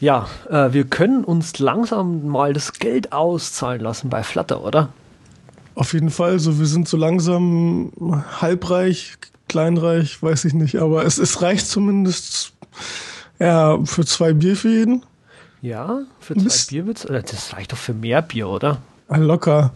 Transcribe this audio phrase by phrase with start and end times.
[0.00, 4.90] Ja, äh, wir können uns langsam mal das Geld auszahlen lassen bei Flutter, oder?
[5.74, 6.38] Auf jeden Fall.
[6.38, 7.92] So, wir sind so langsam
[8.40, 9.14] halbreich,
[9.48, 10.76] kleinreich, weiß ich nicht.
[10.76, 12.52] Aber es, es reicht zumindest
[13.38, 15.04] ja, für zwei Bier für jeden.
[15.62, 17.02] Ja, für zwei Bier wird's.
[17.02, 18.78] Das reicht doch für mehr Bier, oder?
[19.08, 19.72] Locker.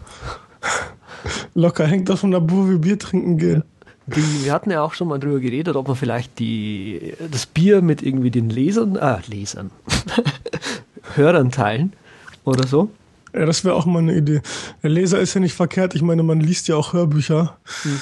[1.53, 3.63] Locker hängt davon ab, wo wir Bier trinken gehen.
[4.07, 7.81] Die, wir hatten ja auch schon mal drüber geredet, ob man vielleicht die, das Bier
[7.81, 9.71] mit irgendwie den Lesern, ah, Lesern,
[11.15, 11.93] Hörern teilen
[12.43, 12.89] oder so.
[13.33, 14.41] Ja, das wäre auch mal eine Idee.
[14.83, 15.95] Der Leser ist ja nicht verkehrt.
[15.95, 17.57] Ich meine, man liest ja auch Hörbücher.
[17.83, 17.99] Hm.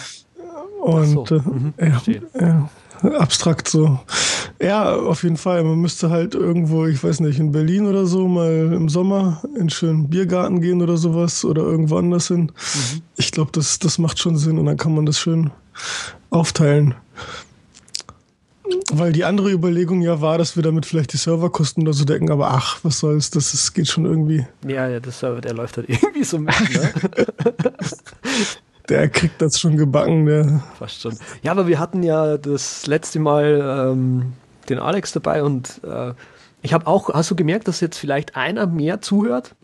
[0.82, 1.36] Und so.
[1.36, 2.02] äh, mhm, ja,
[2.40, 2.70] ja,
[3.20, 4.00] abstrakt so.
[4.60, 5.64] Ja, auf jeden Fall.
[5.64, 9.62] Man müsste halt irgendwo, ich weiß nicht, in Berlin oder so mal im Sommer in
[9.62, 12.52] einen schönen Biergarten gehen oder sowas oder irgendwo anders hin.
[12.52, 13.02] Mhm.
[13.16, 15.52] Ich glaube, das, das macht schon Sinn und dann kann man das schön
[16.30, 16.96] aufteilen.
[18.94, 22.32] Weil die andere Überlegung ja war, dass wir damit vielleicht die Serverkosten oder so decken,
[22.32, 24.46] aber ach, was soll's, das ist, geht schon irgendwie.
[24.66, 26.94] Ja, ja, der Server, der läuft halt irgendwie so mit, ne?
[28.90, 30.64] der kriegt das schon gebacken, der.
[30.78, 31.18] Fast schon.
[31.44, 34.34] Ja, aber wir hatten ja das letzte Mal ähm,
[34.70, 36.14] den Alex dabei und äh,
[36.62, 39.56] ich habe auch, hast du gemerkt, dass jetzt vielleicht einer mehr zuhört?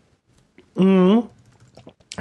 [0.76, 1.24] Mhm.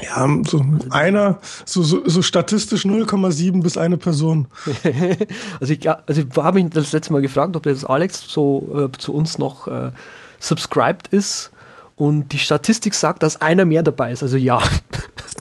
[0.02, 4.48] Ja, so einer, so, so, so statistisch 0,7 bis eine Person.
[5.60, 8.98] also ich, also ich habe mich das letzte Mal gefragt, ob das Alex so äh,
[8.98, 9.92] zu uns noch äh,
[10.40, 11.52] subscribed ist.
[11.96, 14.22] Und die Statistik sagt, dass einer mehr dabei ist.
[14.22, 14.62] Also ja.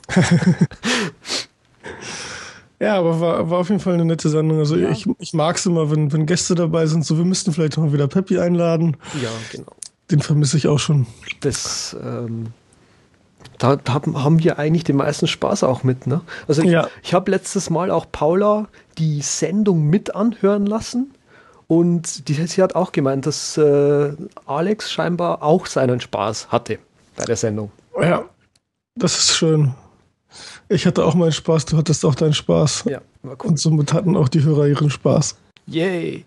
[2.79, 4.57] ja, aber war, war auf jeden Fall eine nette Sendung.
[4.57, 4.89] Also ja.
[4.89, 7.05] ich, ich mag es immer, wenn, wenn Gäste dabei sind.
[7.05, 8.97] So, wir müssten vielleicht mal wieder Peppi einladen.
[9.21, 9.71] Ja, genau.
[10.09, 11.05] Den vermisse ich auch schon.
[11.41, 12.47] Das ähm,
[13.57, 16.07] da, da, haben wir eigentlich den meisten Spaß auch mit.
[16.07, 16.21] Ne?
[16.47, 16.87] Also ich, ja.
[17.03, 18.67] ich habe letztes Mal auch Paula
[18.97, 21.13] die Sendung mit anhören lassen
[21.67, 24.13] und die, sie hat auch gemeint, dass äh,
[24.45, 26.79] Alex scheinbar auch seinen Spaß hatte
[27.15, 27.71] bei der Sendung.
[27.99, 28.23] Ja,
[28.95, 29.73] das ist schön.
[30.69, 32.85] Ich hatte auch meinen Spaß, du hattest auch deinen Spaß.
[32.87, 33.51] Ja, war cool.
[33.51, 35.35] Und somit hatten auch die Hörer ihren Spaß.
[35.67, 36.25] Yay.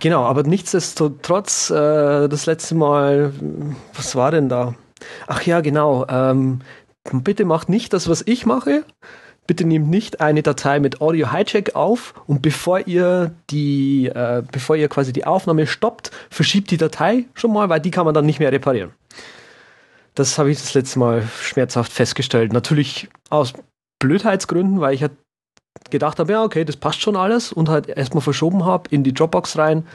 [0.00, 3.32] Genau, aber nichtsdestotrotz, äh, das letzte Mal,
[3.94, 4.74] was war denn da?
[5.26, 6.06] Ach ja, genau.
[6.08, 6.60] Ähm,
[7.12, 8.84] bitte macht nicht das, was ich mache.
[9.46, 14.76] Bitte nehmt nicht eine Datei mit Audio Hijack auf und bevor ihr die, äh, bevor
[14.76, 18.24] ihr quasi die Aufnahme stoppt, verschiebt die Datei schon mal, weil die kann man dann
[18.24, 18.92] nicht mehr reparieren.
[20.14, 22.52] Das habe ich das letzte Mal schmerzhaft festgestellt.
[22.52, 23.54] Natürlich aus
[23.98, 25.12] Blödheitsgründen, weil ich halt
[25.90, 29.14] gedacht habe, ja, okay, das passt schon alles und halt erstmal verschoben habe in die
[29.14, 29.86] Dropbox rein.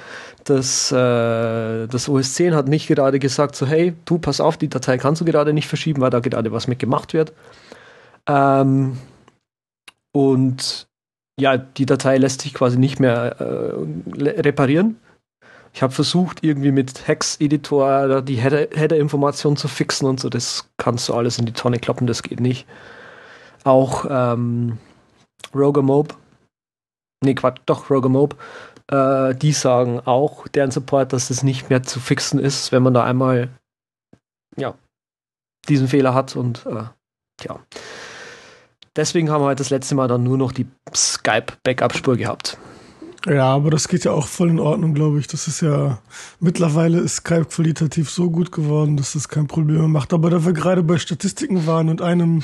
[0.50, 4.69] Das, äh, das OS 10 hat nicht gerade gesagt, so, hey, du, pass auf, die
[4.69, 7.34] Datei kannst du gerade nicht verschieben, weil da gerade was mit gemacht wird.
[8.28, 8.97] Ähm,
[10.13, 10.88] und
[11.40, 14.97] ja, die Datei lässt sich quasi nicht mehr äh, reparieren.
[15.74, 20.29] Ich habe versucht, irgendwie mit Hex-Editor die Header-Information Header zu fixen und so.
[20.29, 22.66] Das kannst du alles in die Tonne kloppen, das geht nicht.
[23.66, 24.78] Auch ähm,
[25.53, 26.16] Roger Mob,
[27.22, 28.38] nee, Quatsch, doch, Roger Mob,
[28.89, 32.93] äh, die sagen auch, deren Support, dass es nicht mehr zu fixen ist, wenn man
[32.93, 33.49] da einmal,
[34.55, 34.75] ja,
[35.67, 36.83] diesen Fehler hat und, äh,
[37.43, 37.59] ja.
[38.95, 40.65] Deswegen haben wir halt das letzte Mal dann nur noch die
[40.95, 42.57] Skype-Backup-Spur gehabt.
[43.27, 45.27] Ja, aber das geht ja auch voll in Ordnung, glaube ich.
[45.27, 45.99] Das ist ja,
[46.39, 50.13] mittlerweile ist Skype qualitativ so gut geworden, dass das kein Problem mehr macht.
[50.13, 52.41] Aber da wir gerade bei Statistiken waren und einem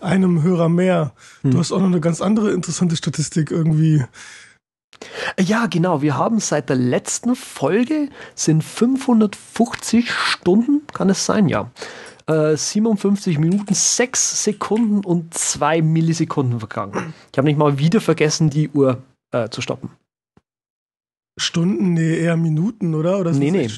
[0.00, 1.12] einem Hörer mehr.
[1.42, 1.52] Hm.
[1.52, 4.04] Du hast auch noch eine ganz andere interessante Statistik irgendwie.
[5.38, 6.02] Ja, genau.
[6.02, 11.70] Wir haben seit der letzten Folge sind 550 Stunden, kann es sein, ja.
[12.26, 17.14] Äh, 57 Minuten, 6 Sekunden und 2 Millisekunden vergangen.
[17.32, 19.90] Ich habe nicht mal wieder vergessen, die Uhr äh, zu stoppen.
[21.38, 23.18] Stunden, nee, eher Minuten, oder?
[23.18, 23.70] oder nee, nee.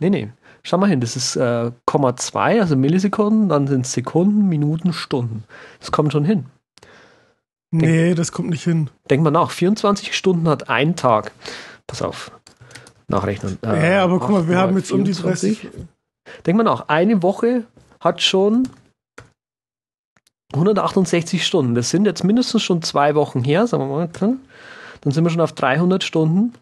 [0.00, 0.32] Nee, nee.
[0.62, 4.92] Schau mal hin, das ist äh, Komma 2, also Millisekunden, dann sind es Sekunden, Minuten,
[4.92, 5.44] Stunden.
[5.80, 6.46] Das kommt schon hin.
[7.70, 8.90] Denk, nee, das kommt nicht hin.
[9.10, 11.32] Denk mal nach, 24 Stunden hat ein Tag.
[11.86, 12.30] Pass auf,
[13.08, 13.58] nachrechnen.
[13.62, 15.64] Äh, ja, aber guck mal, wir haben jetzt 24.
[15.64, 15.86] um die 30.
[16.46, 17.64] Denk mal nach, eine Woche
[18.00, 18.68] hat schon
[20.54, 21.74] 168 Stunden.
[21.74, 24.08] Das sind jetzt mindestens schon zwei Wochen her, sagen wir mal.
[25.00, 26.54] Dann sind wir schon auf 300 Stunden.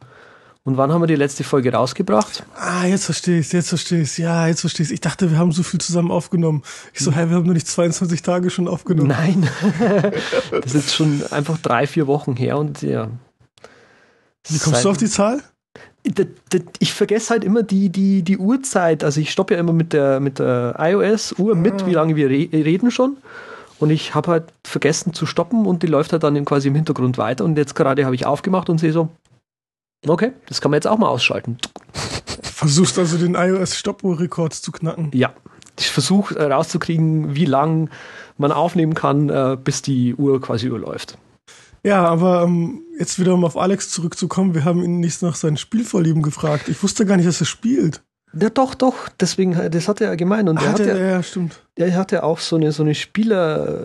[0.66, 2.42] Und wann haben wir die letzte Folge rausgebracht?
[2.56, 5.52] Ah, jetzt verstehe ich jetzt verstehe ich Ja, jetzt verstehe ich Ich dachte, wir haben
[5.52, 6.64] so viel zusammen aufgenommen.
[6.92, 9.10] Ich so, hey, wir haben nur nicht 22 Tage schon aufgenommen.
[9.10, 9.48] Nein.
[10.50, 13.08] das ist schon einfach drei, vier Wochen her und ja.
[14.48, 15.40] Wie kommst du auf die Zahl?
[16.80, 19.04] Ich vergesse halt immer die, die, die Uhrzeit.
[19.04, 21.86] Also ich stoppe ja immer mit der, mit der iOS-Uhr mit, ah.
[21.86, 23.18] wie lange wir reden schon.
[23.78, 27.18] Und ich habe halt vergessen zu stoppen und die läuft halt dann quasi im Hintergrund
[27.18, 27.44] weiter.
[27.44, 29.10] Und jetzt gerade habe ich aufgemacht und sehe so,
[30.06, 31.58] Okay, das kann man jetzt auch mal ausschalten.
[32.42, 35.10] versuchst also den iOS-Stoppuhr-Rekord zu knacken.
[35.14, 35.32] Ja.
[35.78, 37.90] Ich versuche äh, rauszukriegen, wie lang
[38.38, 41.18] man aufnehmen kann, äh, bis die Uhr quasi überläuft.
[41.82, 45.58] Ja, aber ähm, jetzt wieder um auf Alex zurückzukommen, wir haben ihn nicht nach seinen
[45.58, 46.68] Spielvorlieben gefragt.
[46.68, 48.02] Ich wusste gar nicht, dass er spielt.
[48.38, 48.94] Ja, doch, doch.
[49.20, 50.48] Deswegen, äh, das hat er gemeint.
[50.48, 51.60] Und er hat er, ja, stimmt.
[51.74, 53.84] Er hatte auch so eine, so eine Spieler,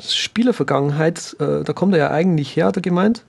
[0.00, 1.36] Spielervergangenheit.
[1.38, 3.24] Da kommt er ja eigentlich her, hat er gemeint.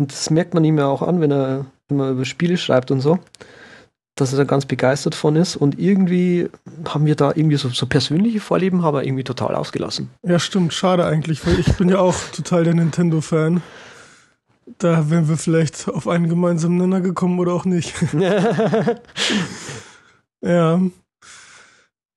[0.00, 3.02] Und das merkt man ihm ja auch an, wenn er immer über Spiele schreibt und
[3.02, 3.18] so.
[4.16, 5.56] Dass er da ganz begeistert von ist.
[5.56, 6.48] Und irgendwie
[6.88, 10.08] haben wir da irgendwie so, so persönliche Vorlieben, aber irgendwie total ausgelassen.
[10.22, 10.72] Ja, stimmt.
[10.72, 13.62] Schade eigentlich, weil ich bin ja auch total der Nintendo-Fan.
[14.78, 17.94] Da wären wir vielleicht auf einen gemeinsamen Nenner gekommen oder auch nicht.
[20.42, 20.80] Ja.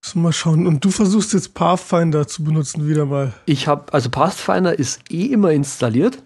[0.01, 0.65] Müssen mal schauen.
[0.65, 3.33] Und du versuchst jetzt Pathfinder zu benutzen wieder mal.
[3.45, 6.23] Ich habe, also Pathfinder ist eh immer installiert.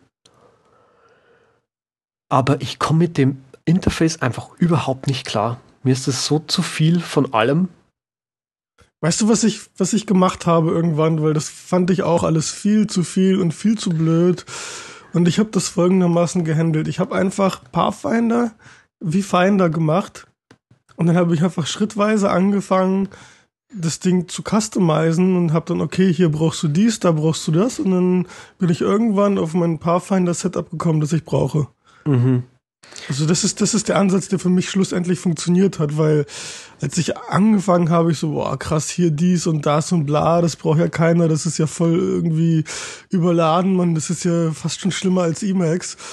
[2.30, 5.60] Aber ich komme mit dem Interface einfach überhaupt nicht klar.
[5.84, 7.70] Mir ist es so zu viel von allem.
[9.02, 12.50] Weißt du, was ich, was ich gemacht habe irgendwann, weil das fand ich auch alles
[12.50, 14.46] viel zu viel und viel zu blöd.
[15.14, 16.88] Und ich habe das folgendermaßen gehandelt.
[16.88, 18.52] Ich habe einfach Pathfinder
[19.00, 20.28] wie Finder gemacht
[20.98, 23.10] und dann habe ich einfach schrittweise angefangen,
[23.74, 27.52] das Ding zu customizen und habe dann, okay, hier brauchst du dies, da brauchst du
[27.52, 27.80] das.
[27.80, 28.28] Und dann
[28.58, 31.68] bin ich irgendwann auf mein Pathfinder-Setup gekommen, das ich brauche.
[32.08, 32.44] Mhm.
[33.10, 36.26] Also das ist, das ist der Ansatz, der für mich schlussendlich funktioniert hat, weil
[36.82, 40.56] als ich angefangen habe, ich so, boah, krass, hier dies und das und bla, das
[40.56, 42.64] braucht ja keiner, das ist ja voll irgendwie
[43.10, 45.98] überladen, man, das ist ja fast schon schlimmer als Emacs.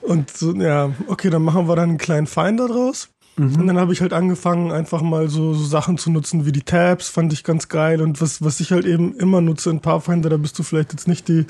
[0.00, 3.10] Und so, ja, okay, dann machen wir dann einen kleinen Finder draus.
[3.36, 3.56] Mhm.
[3.56, 6.62] Und dann habe ich halt angefangen, einfach mal so, so, Sachen zu nutzen wie die
[6.62, 8.00] Tabs, fand ich ganz geil.
[8.00, 11.08] Und was, was ich halt eben immer nutze in Pathfinder, da bist du vielleicht jetzt
[11.08, 11.46] nicht die,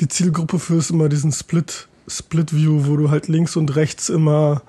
[0.00, 4.08] die Zielgruppe für, ist immer diesen Split, Split View, wo du halt links und rechts
[4.08, 4.62] immer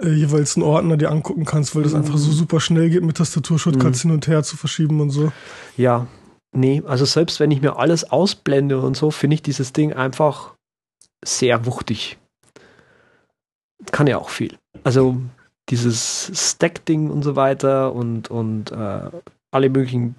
[0.00, 1.98] äh, jeweils einen Ordner dir angucken kannst, weil das mhm.
[1.98, 4.08] einfach so super schnell geht, mit Tastatur-Shortcuts mhm.
[4.08, 5.32] hin und her zu verschieben und so.
[5.76, 6.06] Ja,
[6.52, 10.54] nee, also selbst wenn ich mir alles ausblende und so, finde ich dieses Ding einfach
[11.24, 12.18] sehr wuchtig.
[13.92, 14.56] Kann ja auch viel.
[14.82, 15.20] Also
[15.68, 19.10] dieses Stack-Ding und so weiter und, und äh,
[19.50, 20.16] alle möglichen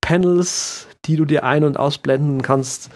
[0.00, 2.90] Panels, die du dir ein- und ausblenden kannst.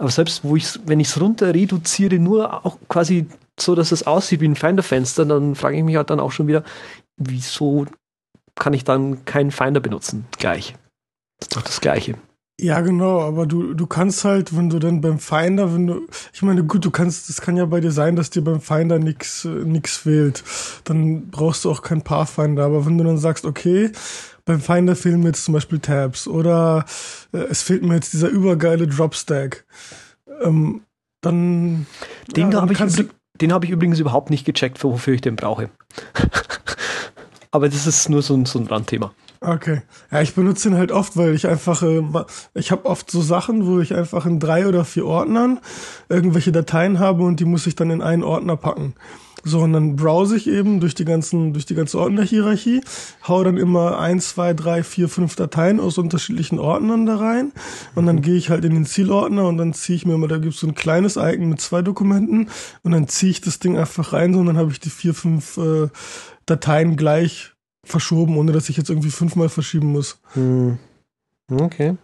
[0.00, 3.26] Aber selbst wo ich wenn ich es runter reduziere, nur auch quasi
[3.58, 6.46] so, dass es aussieht wie ein Finder-Fenster, dann frage ich mich halt dann auch schon
[6.46, 6.64] wieder,
[7.18, 7.84] wieso
[8.54, 10.74] kann ich dann keinen Finder benutzen gleich?
[11.38, 12.16] Das ist doch das Gleiche.
[12.62, 16.42] Ja, genau, aber du, du kannst halt, wenn du dann beim Finder, wenn du, ich
[16.42, 19.46] meine, gut, du kannst, das kann ja bei dir sein, dass dir beim Finder nix,
[19.46, 20.44] nix fehlt.
[20.84, 22.66] Dann brauchst du auch kein Pathfinder.
[22.66, 23.92] Aber wenn du dann sagst, okay,
[24.44, 26.84] beim Finder fehlen mir jetzt zum Beispiel Tabs oder
[27.32, 29.64] äh, es fehlt mir jetzt dieser übergeile Dropstack,
[30.42, 30.82] ähm,
[31.20, 31.86] dann.
[32.36, 33.06] Den ja, habe ich,
[33.40, 35.70] den hab ich übrigens überhaupt nicht gecheckt, wofür ich den brauche.
[37.50, 39.12] aber das ist nur so ein, so ein Randthema.
[39.42, 39.82] Okay.
[40.10, 42.02] Ja, ich benutze den halt oft, weil ich einfach, äh,
[42.54, 45.60] ich habe oft so Sachen, wo ich einfach in drei oder vier Ordnern
[46.10, 48.94] irgendwelche Dateien habe und die muss ich dann in einen Ordner packen.
[49.44, 52.82] So, und dann browse ich eben durch die ganzen, durch die ganze Ordnerhierarchie,
[53.26, 57.52] hau dann immer ein, zwei, drei, vier, fünf Dateien aus unterschiedlichen Ordnern da rein.
[57.94, 60.38] Und dann gehe ich halt in den Zielordner und dann ziehe ich mir immer, da
[60.38, 62.48] gibt's so ein kleines Icon mit zwei Dokumenten
[62.82, 65.14] und dann ziehe ich das Ding einfach rein so, und dann habe ich die vier,
[65.14, 65.88] fünf äh,
[66.46, 67.52] Dateien gleich
[67.84, 70.20] verschoben, ohne dass ich jetzt irgendwie fünfmal verschieben muss.
[70.34, 70.78] Hm.
[71.50, 71.96] Okay.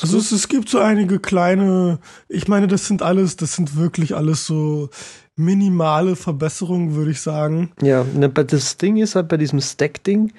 [0.00, 1.98] Also es, es, gibt so einige kleine,
[2.28, 4.90] ich meine, das sind alles, das sind wirklich alles so
[5.34, 7.72] minimale Verbesserungen, würde ich sagen.
[7.82, 10.32] Ja, ne, das Ding ist halt bei diesem Stack-Ding,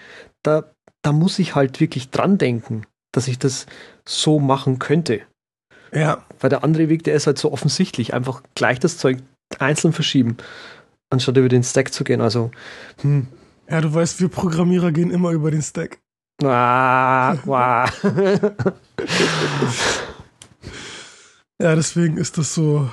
[0.44, 0.72] da,
[1.02, 3.66] da muss ich halt wirklich dran denken, dass ich das
[4.06, 5.22] so machen könnte.
[5.92, 6.26] Ja.
[6.40, 9.18] Weil der andere Weg, der ist halt so offensichtlich, einfach gleich das Zeug
[9.60, 10.38] einzeln verschieben,
[11.10, 12.22] anstatt über den Stack zu gehen.
[12.22, 12.52] Also,
[13.02, 13.28] hm,
[13.70, 16.00] ja, du weißt, wir Programmierer gehen immer über den Stack.
[16.42, 17.90] Ah, wow.
[21.62, 22.90] ja, deswegen ist das so,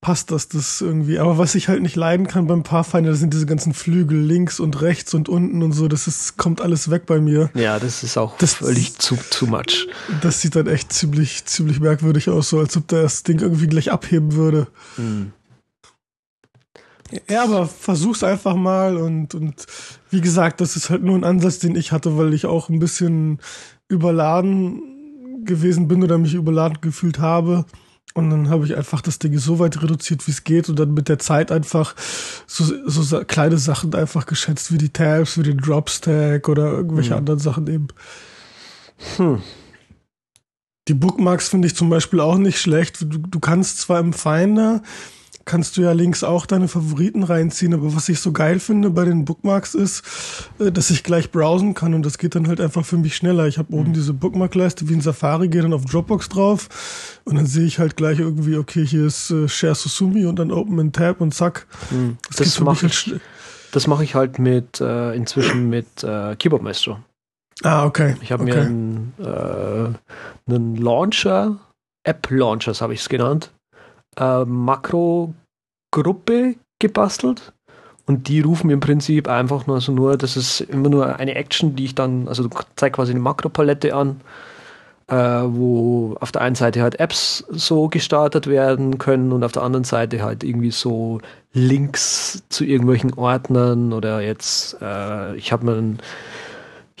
[0.00, 1.18] passt das das irgendwie.
[1.18, 4.60] Aber was ich halt nicht leiden kann beim Pathfinder, das sind diese ganzen Flügel links
[4.60, 5.88] und rechts und unten und so.
[5.88, 7.50] Das ist, kommt alles weg bei mir.
[7.54, 9.88] Ja, das ist auch das, völlig zu, zu much.
[10.22, 13.92] Das sieht dann echt ziemlich, ziemlich merkwürdig aus, so als ob das Ding irgendwie gleich
[13.92, 14.66] abheben würde.
[14.96, 15.32] Hm.
[17.28, 19.66] Ja, aber versuch's einfach mal und, und
[20.10, 22.78] wie gesagt, das ist halt nur ein Ansatz, den ich hatte, weil ich auch ein
[22.78, 23.38] bisschen
[23.88, 27.64] überladen gewesen bin oder mich überladen gefühlt habe.
[28.12, 30.94] Und dann habe ich einfach das Ding so weit reduziert, wie es geht und dann
[30.94, 31.94] mit der Zeit einfach
[32.46, 37.18] so, so kleine Sachen einfach geschätzt, wie die Tabs, wie den Dropstack oder irgendwelche hm.
[37.18, 37.88] anderen Sachen eben.
[39.16, 39.40] Hm.
[40.88, 43.00] Die Bookmarks finde ich zum Beispiel auch nicht schlecht.
[43.00, 44.82] Du, du kannst zwar im Finder
[45.50, 47.74] kannst du ja links auch deine Favoriten reinziehen.
[47.74, 50.04] Aber was ich so geil finde bei den Bookmarks ist,
[50.60, 53.48] äh, dass ich gleich browsen kann und das geht dann halt einfach für mich schneller.
[53.48, 53.94] Ich habe oben mhm.
[53.94, 56.68] diese Bookmark-Leiste wie in Safari, gehe dann auf Dropbox drauf
[57.24, 60.52] und dann sehe ich halt gleich irgendwie, okay, hier ist äh, Share Susumi und dann
[60.52, 61.66] Open in Tab und zack.
[61.90, 62.16] Mhm.
[62.28, 67.00] Das, das mache ich, halt mach ich halt mit äh, inzwischen mit äh, Keyboard Maestro.
[67.64, 68.14] Ah, okay.
[68.20, 68.54] Ich habe okay.
[68.54, 71.58] mir einen, äh, einen Launcher,
[72.04, 73.50] App-Launchers habe ich es genannt,
[74.16, 74.44] äh,
[75.90, 77.52] Makro-Gruppe gebastelt.
[78.06, 81.76] Und die rufen im Prinzip einfach nur so nur, das ist immer nur eine Action,
[81.76, 84.20] die ich dann, also du quasi eine Makropalette an,
[85.06, 89.62] äh, wo auf der einen Seite halt Apps so gestartet werden können und auf der
[89.62, 91.20] anderen Seite halt irgendwie so
[91.52, 95.98] Links zu irgendwelchen Ordnern oder jetzt, äh, ich habe mir einen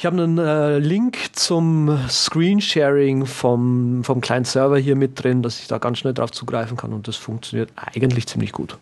[0.00, 5.60] ich habe einen äh, Link zum Screensharing vom, vom kleinen Server hier mit drin, dass
[5.60, 8.78] ich da ganz schnell drauf zugreifen kann und das funktioniert eigentlich ziemlich gut.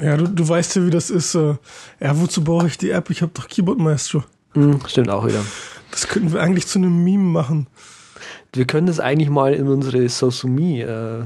[0.00, 1.36] Ja, du, du weißt ja, wie das ist.
[1.36, 1.54] Äh,
[2.00, 3.10] ja, wozu brauche ich die App?
[3.10, 4.24] Ich habe doch Keyboard Maestro.
[4.54, 5.40] Mm, stimmt auch wieder.
[5.92, 7.68] Das könnten wir eigentlich zu einem Meme machen.
[8.52, 11.24] Wir können das eigentlich mal in unsere Sosumi äh,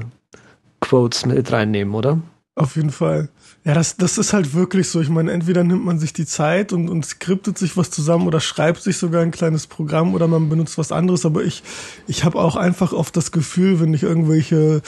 [0.81, 2.19] Quotes mit reinnehmen, oder?
[2.53, 3.29] Auf jeden Fall.
[3.69, 4.99] Ja, das, das ist halt wirklich so.
[4.99, 8.39] Ich meine, entweder nimmt man sich die Zeit und, und skriptet sich was zusammen oder
[8.39, 11.23] schreibt sich sogar ein kleines Programm oder man benutzt was anderes.
[11.23, 11.61] Aber ich,
[12.07, 14.81] ich habe auch einfach oft das Gefühl, wenn ich irgendwelche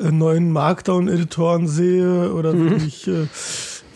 [0.00, 2.70] äh, neuen Markdown-Editoren sehe oder mhm.
[2.72, 3.28] wenn ich äh,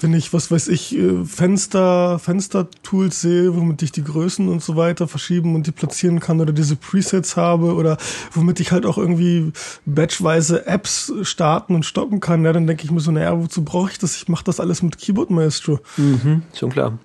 [0.01, 4.77] wenn ich, was weiß ich, äh, Fenster, Fenster-Tools sehe, womit ich die Größen und so
[4.77, 7.97] weiter verschieben und die platzieren kann oder diese Presets habe oder
[8.33, 9.53] womit ich halt auch irgendwie
[9.87, 13.91] batchweise Apps starten und stoppen kann, ja, dann denke ich mir so, naja, wozu brauche
[13.91, 14.17] ich das?
[14.17, 15.81] Ich mache das alles mit Keyboard Maestro.
[15.97, 16.99] Mhm, schon klar.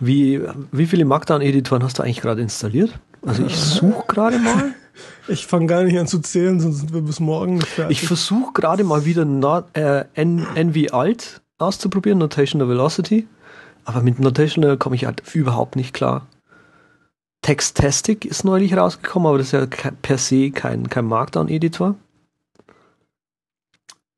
[0.00, 0.40] Wie,
[0.72, 2.98] wie viele Markdown-Editoren hast du eigentlich gerade installiert?
[3.26, 4.74] Also ich suche gerade mal.
[5.28, 8.02] Ich fange gar nicht an zu zählen, sonst sind wir bis morgen nicht fertig.
[8.02, 13.26] Ich versuche gerade mal wieder not, äh, NV Alt auszuprobieren, Notational Velocity.
[13.84, 16.26] Aber mit Notational komme ich halt überhaupt nicht klar.
[17.42, 21.94] Textastic ist neulich rausgekommen, aber das ist ja per se kein, kein Markdown-Editor.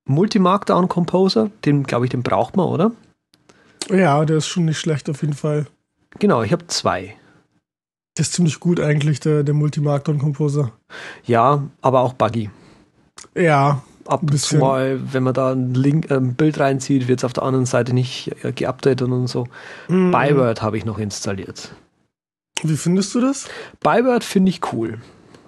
[0.05, 2.91] Multi-Markdown Composer, den glaube ich, den braucht man, oder?
[3.89, 5.67] Ja, der ist schon nicht schlecht auf jeden Fall.
[6.19, 7.17] Genau, ich habe zwei.
[8.19, 10.73] Der ist ziemlich gut eigentlich, der, der Multi-Markdown Composer.
[11.25, 12.51] Ja, aber auch buggy.
[13.35, 17.25] Ja, ab und zu mal, wenn man da ein, Link, ein Bild reinzieht, wird es
[17.25, 19.47] auf der anderen Seite nicht äh, geupdatet und so.
[19.89, 20.11] Mhm.
[20.11, 21.71] Byword habe ich noch installiert.
[22.63, 23.47] Wie findest du das?
[23.81, 24.99] Byword finde ich cool.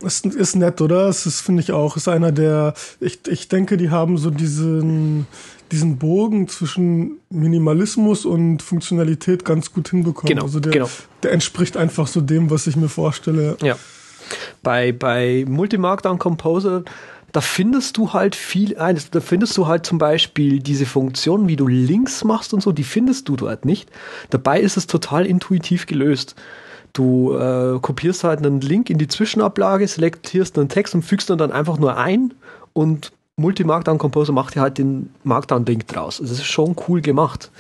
[0.01, 1.09] Ist, ist nett, oder?
[1.09, 5.27] Es ist, finde ich auch, ist einer der, ich, ich denke, die haben so diesen,
[5.73, 10.29] diesen Bogen zwischen Minimalismus und Funktionalität ganz gut hinbekommen.
[10.29, 10.91] Genau, also der, genau.
[11.23, 13.57] der entspricht einfach so dem, was ich mir vorstelle.
[13.63, 13.77] Ja.
[14.63, 16.85] Bei, bei Multi-Markdown Composer
[17.35, 21.67] da findest du halt viel, da findest du halt zum Beispiel diese Funktion, wie du
[21.67, 23.91] Links machst und so, die findest du dort nicht.
[24.31, 26.37] Dabei ist es total intuitiv gelöst.
[26.93, 31.37] Du äh, kopierst halt einen Link in die Zwischenablage, selektierst einen Text und fügst ihn
[31.37, 32.35] dann einfach nur ein
[32.73, 36.21] und Multi-Markdown Composer macht dir halt den Markdown-Link draus.
[36.21, 37.51] Also es ist schon cool gemacht.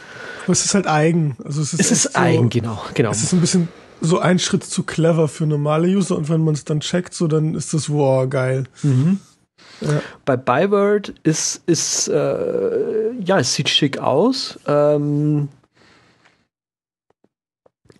[0.44, 1.36] Aber es ist halt eigen.
[1.42, 3.10] Also es ist, es ist so, eigen, genau, genau.
[3.10, 3.66] Es ist ein bisschen
[4.00, 7.26] so ein Schritt zu clever für normale User und wenn man es dann checkt, so
[7.26, 8.68] dann ist das wow geil.
[8.84, 9.18] Mhm.
[9.80, 10.00] Ja.
[10.24, 14.58] Bei Byword ist, ist äh, ja, es sieht schick aus.
[14.66, 15.48] Ähm,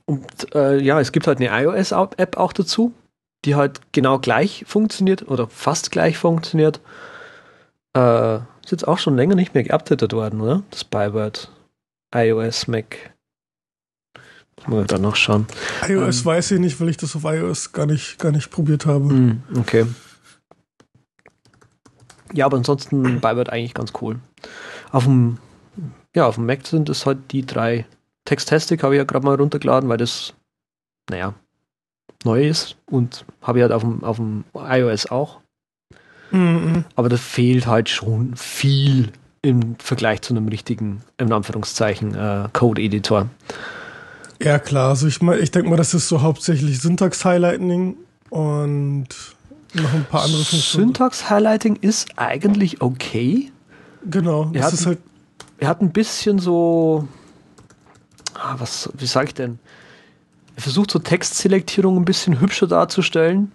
[0.07, 2.93] und äh, ja, es gibt halt eine iOS-App auch dazu,
[3.45, 6.81] die halt genau gleich funktioniert oder fast gleich funktioniert.
[7.97, 10.63] Äh, ist jetzt auch schon länger nicht mehr geupdatet worden, oder?
[10.71, 11.51] Das Byword
[12.15, 13.15] iOS Mac.
[14.57, 15.47] Muss man dann noch schauen.
[15.89, 18.87] iOS ähm, weiß ich nicht, weil ich das auf iOS gar nicht, gar nicht probiert
[18.87, 19.09] habe.
[19.09, 19.87] Hm, okay.
[22.35, 24.19] Ja, aber ansonsten Byword eigentlich ganz cool.
[24.93, 25.39] Auf dem,
[26.15, 27.87] ja, auf dem Mac sind es halt die drei.
[28.27, 30.35] Textastic habe ich ja gerade mal runtergeladen, weil das,
[31.11, 31.35] naja,
[32.25, 35.41] neu ist und habe ich halt auf dem, auf dem iOS auch.
[36.31, 36.85] Mhm.
[36.97, 39.13] Aber da fehlt halt schon viel
[39.43, 43.29] im Vergleich zu einem richtigen, in Anführungszeichen, äh, Code-Editor.
[44.43, 44.91] Ja, klar.
[44.91, 47.97] Also ich, ich denke mal, das ist so hauptsächlich Syntax-Highlighting
[48.31, 49.07] und
[49.75, 50.89] noch ein paar andere Funktionen.
[50.89, 53.51] Syntax-Highlighting ist eigentlich okay.
[54.09, 54.99] Genau, er ist halt.
[55.59, 57.09] Er hat ein bisschen so.
[58.35, 59.59] Ah, was, wie sag ich denn?
[60.57, 63.53] Er versucht so Textselektierung ein bisschen hübscher darzustellen.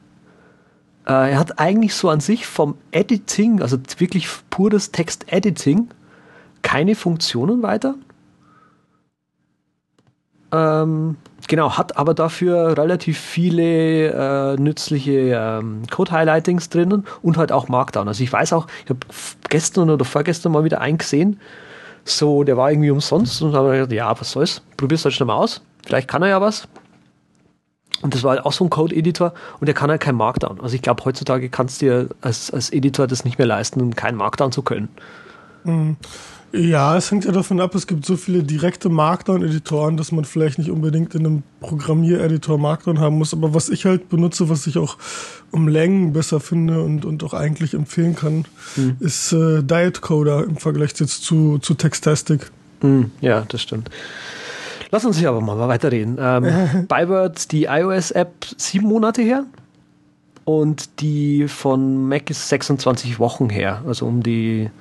[1.06, 5.90] Äh, er hat eigentlich so an sich vom Editing, also wirklich pures Text-Editing,
[6.62, 7.96] keine Funktionen weiter.
[10.52, 17.68] Ähm, genau, hat aber dafür relativ viele äh, nützliche ähm, Code-Highlightings drinnen und halt auch
[17.68, 18.08] Markdown.
[18.08, 19.00] Also ich weiß auch, ich habe
[19.50, 21.40] gestern oder vorgestern mal wieder eingesehen,
[22.06, 25.36] so, der war irgendwie umsonst und habe gedacht, ja, was soll's, probier's halt schnell mal
[25.36, 26.68] aus, vielleicht kann er ja was.
[28.02, 30.62] Und das war halt auch so ein Code-Editor und der kann halt kein Markdown.
[30.62, 34.16] Also ich glaube, heutzutage kannst du dir als, als Editor das nicht mehr leisten, kein
[34.16, 34.88] Markdown zu können.
[35.66, 35.98] Mhm.
[36.52, 40.58] Ja, es hängt ja davon ab, es gibt so viele direkte Markdown-Editoren, dass man vielleicht
[40.58, 43.34] nicht unbedingt in einem Programmiereditor Markdown haben muss.
[43.34, 44.98] Aber was ich halt benutze, was ich auch
[45.52, 48.98] um Längen besser finde und, und auch eigentlich empfehlen kann, hm.
[49.00, 52.50] ist äh, Diet Coder im Vergleich jetzt zu, zu Textastic.
[52.82, 53.90] Hm, ja, das stimmt.
[54.92, 56.18] Lass uns hier aber mal weiterreden.
[56.20, 59.46] Ähm, Byword, die iOS-App, sieben Monate her.
[60.46, 63.84] Und die von Mac ist 26 Wochen her.
[63.86, 64.72] Also um die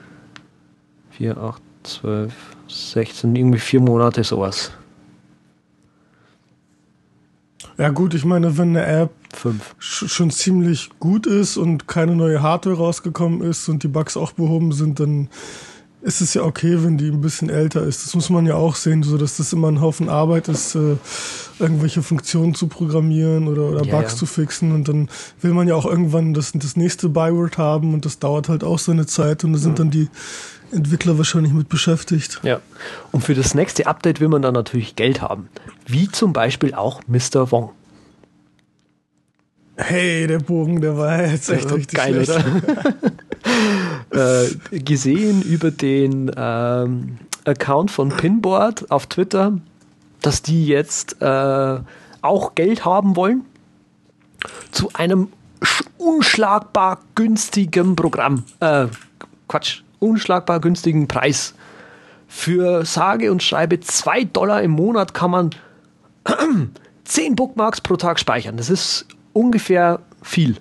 [1.18, 2.32] 4, 8, 12,
[2.68, 4.70] 16, irgendwie vier Monate sowas.
[7.76, 9.74] Ja gut, ich meine, wenn eine App Fünf.
[9.78, 14.70] schon ziemlich gut ist und keine neue Hardware rausgekommen ist und die Bugs auch behoben
[14.70, 15.28] sind, dann
[16.00, 18.06] ist es ja okay, wenn die ein bisschen älter ist.
[18.06, 20.96] Das muss man ja auch sehen, so dass das immer ein Haufen Arbeit ist, äh,
[21.58, 24.18] irgendwelche Funktionen zu programmieren oder, oder ja, Bugs ja.
[24.18, 24.72] zu fixen.
[24.72, 25.08] Und dann
[25.40, 28.78] will man ja auch irgendwann das, das nächste Byword haben und das dauert halt auch
[28.78, 29.76] seine Zeit und da sind mhm.
[29.76, 30.08] dann die
[30.72, 32.40] Entwickler wahrscheinlich mit beschäftigt.
[32.42, 32.60] Ja.
[33.12, 35.48] Und für das nächste Update will man dann natürlich Geld haben.
[35.86, 37.50] Wie zum Beispiel auch Mr.
[37.50, 37.70] Wong.
[39.76, 42.44] Hey, der Bogen, der war jetzt echt richtig geil, schlecht.
[44.10, 44.44] oder?
[44.50, 49.58] äh, gesehen über den ähm, Account von Pinboard auf Twitter,
[50.20, 51.78] dass die jetzt äh,
[52.22, 53.44] auch Geld haben wollen
[54.72, 55.28] zu einem
[55.96, 58.44] unschlagbar günstigen Programm.
[58.60, 58.86] Äh,
[59.48, 61.54] Quatsch, unschlagbar günstigen Preis.
[62.26, 65.50] Für sage und schreibe 2 Dollar im Monat kann man
[67.04, 68.56] 10 Bookmarks pro Tag speichern.
[68.56, 70.56] Das ist ungefähr viel.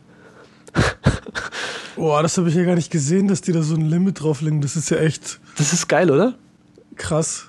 [1.95, 4.61] Boah, das habe ich ja gar nicht gesehen, dass die da so ein Limit drauflegen.
[4.61, 5.39] Das ist ja echt.
[5.57, 6.35] Das ist geil, oder?
[6.95, 7.47] Krass.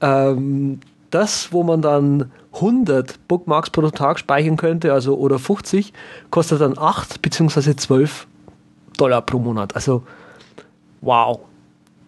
[0.00, 5.92] Ähm, das, wo man dann 100 Bookmarks pro Tag speichern könnte, also oder 50,
[6.30, 7.76] kostet dann 8 bzw.
[7.76, 8.26] 12
[8.96, 9.74] Dollar pro Monat.
[9.76, 10.02] Also
[11.04, 11.40] wow.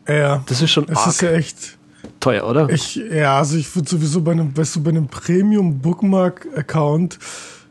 [0.09, 0.43] Ja.
[0.47, 1.79] Das ist schon Es ist ja echt
[2.21, 2.69] teuer, oder?
[2.71, 7.19] Ich, ja, also ich würde sowieso bei einem, weißt du, bei einem Premium Bookmark Account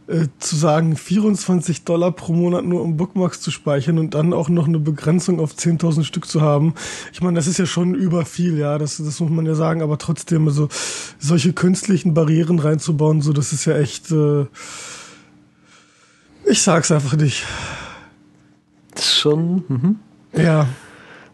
[0.08, 4.50] äh, zu sagen, 24 Dollar pro Monat nur um Bookmarks zu speichern und dann auch
[4.50, 6.76] noch eine Begrenzung auf 10.000 Stück zu haben.
[7.12, 9.82] Ich meine, das ist ja schon über viel, ja, das, das muss man ja sagen,
[9.82, 10.68] aber trotzdem, also
[11.18, 14.46] solche künstlichen Barrieren reinzubauen, so, das ist ja echt, äh,
[16.46, 17.44] ich sag's einfach nicht.
[18.94, 19.96] Das ist schon, mhm.
[20.38, 20.68] Ja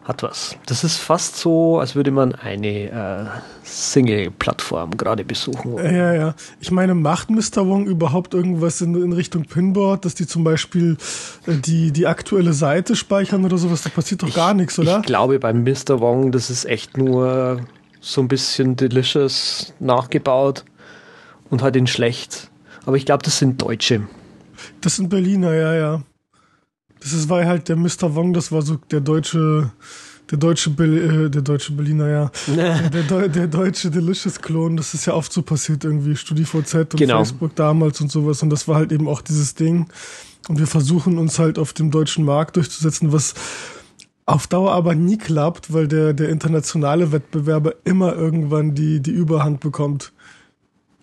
[0.04, 0.56] hat was.
[0.66, 3.26] Das ist fast so, als würde man eine äh,
[3.62, 5.76] Single-Plattform gerade besuchen.
[5.76, 6.34] Ja, ja.
[6.60, 7.68] Ich meine, macht Mr.
[7.68, 10.96] Wong überhaupt irgendwas in, in Richtung Pinboard, dass die zum Beispiel
[11.46, 13.82] äh, die, die aktuelle Seite speichern oder sowas?
[13.82, 14.98] Da passiert doch ich, gar nichts, oder?
[15.00, 16.00] Ich glaube, beim Mr.
[16.00, 17.60] Wong, das ist echt nur
[18.00, 20.64] so ein bisschen Delicious nachgebaut
[21.50, 22.50] und halt in schlecht.
[22.86, 24.02] Aber ich glaube, das sind Deutsche.
[24.80, 26.02] Das sind Berliner, ja, ja.
[27.02, 28.14] Das ist, war halt der Mr.
[28.14, 29.70] Wong, das war so der deutsche,
[30.30, 32.30] der deutsche, äh, der deutsche Berliner, ja.
[32.56, 37.18] der, der, der, deutsche Delicious-Klon, das ist ja oft so passiert irgendwie, StudiVZ und genau.
[37.18, 38.42] Facebook damals und sowas.
[38.42, 39.88] Und das war halt eben auch dieses Ding.
[40.48, 43.34] Und wir versuchen uns halt auf dem deutschen Markt durchzusetzen, was
[44.24, 49.60] auf Dauer aber nie klappt, weil der, der internationale Wettbewerber immer irgendwann die, die Überhand
[49.60, 50.12] bekommt.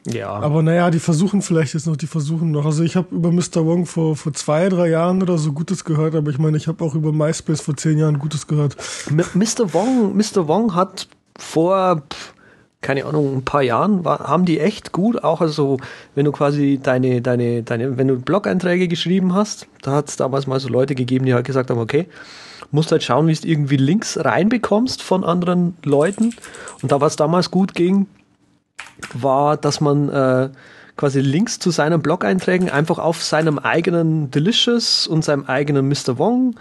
[0.06, 0.30] Ja.
[0.30, 2.66] Aber naja, die versuchen vielleicht jetzt noch, die versuchen noch.
[2.66, 3.66] Also ich habe über Mr.
[3.66, 6.84] Wong vor, vor zwei, drei Jahren oder so Gutes gehört, aber ich meine, ich habe
[6.84, 8.78] auch über MySpace vor zehn Jahren Gutes gehört.
[9.10, 9.74] Mr.
[9.74, 10.48] Wong, Mr.
[10.48, 11.08] Wong hat
[11.38, 12.04] vor,
[12.82, 15.78] keine Ahnung, ein paar Jahren war, haben die echt gut, auch also,
[16.16, 20.48] wenn du quasi deine, deine, deine, wenn du Blog-Einträge geschrieben hast, da hat es damals
[20.48, 22.08] mal so Leute gegeben, die halt gesagt haben, okay,
[22.72, 26.36] musst halt schauen, wie du irgendwie Links reinbekommst von anderen Leuten.
[26.82, 28.08] Und da was damals gut ging,
[29.14, 30.50] war, dass man äh,
[31.00, 36.18] quasi Links zu seinen Blog-Einträgen einfach auf seinem eigenen Delicious und seinem eigenen Mr.
[36.18, 36.56] Wong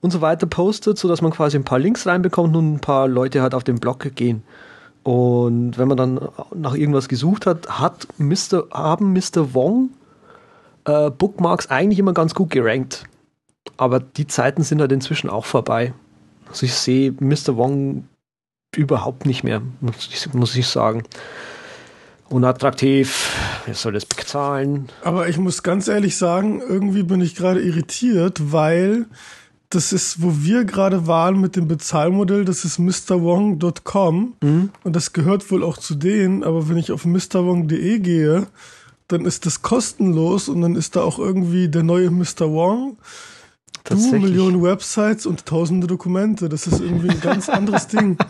[0.00, 3.42] und so weiter postet, sodass man quasi ein paar Links reinbekommt und ein paar Leute
[3.42, 4.42] halt auf den Blog gehen.
[5.02, 6.18] Und wenn man dann
[6.54, 8.64] nach irgendwas gesucht hat, hat Mr.
[8.70, 9.52] haben Mr.
[9.52, 9.90] Wong
[10.86, 13.04] äh, Bookmarks eigentlich immer ganz gut gerankt.
[13.76, 15.92] Aber die Zeiten sind halt inzwischen auch vorbei.
[16.48, 17.56] Also ich sehe Mr.
[17.56, 18.08] Wong
[18.74, 21.02] überhaupt nicht mehr, muss ich, muss ich sagen
[22.34, 23.30] unattraktiv,
[23.64, 24.88] wer soll das bezahlen?
[25.04, 29.06] Aber ich muss ganz ehrlich sagen, irgendwie bin ich gerade irritiert, weil
[29.70, 34.70] das ist, wo wir gerade waren mit dem Bezahlmodell, das ist mrwong.com mhm.
[34.82, 38.48] und das gehört wohl auch zu denen, aber wenn ich auf mrwong.de gehe,
[39.06, 42.50] dann ist das kostenlos und dann ist da auch irgendwie der neue Mr.
[42.50, 42.96] Wong.
[43.84, 46.48] Du, Millionen Websites und tausende Dokumente.
[46.48, 48.18] Das ist irgendwie ein ganz anderes Ding.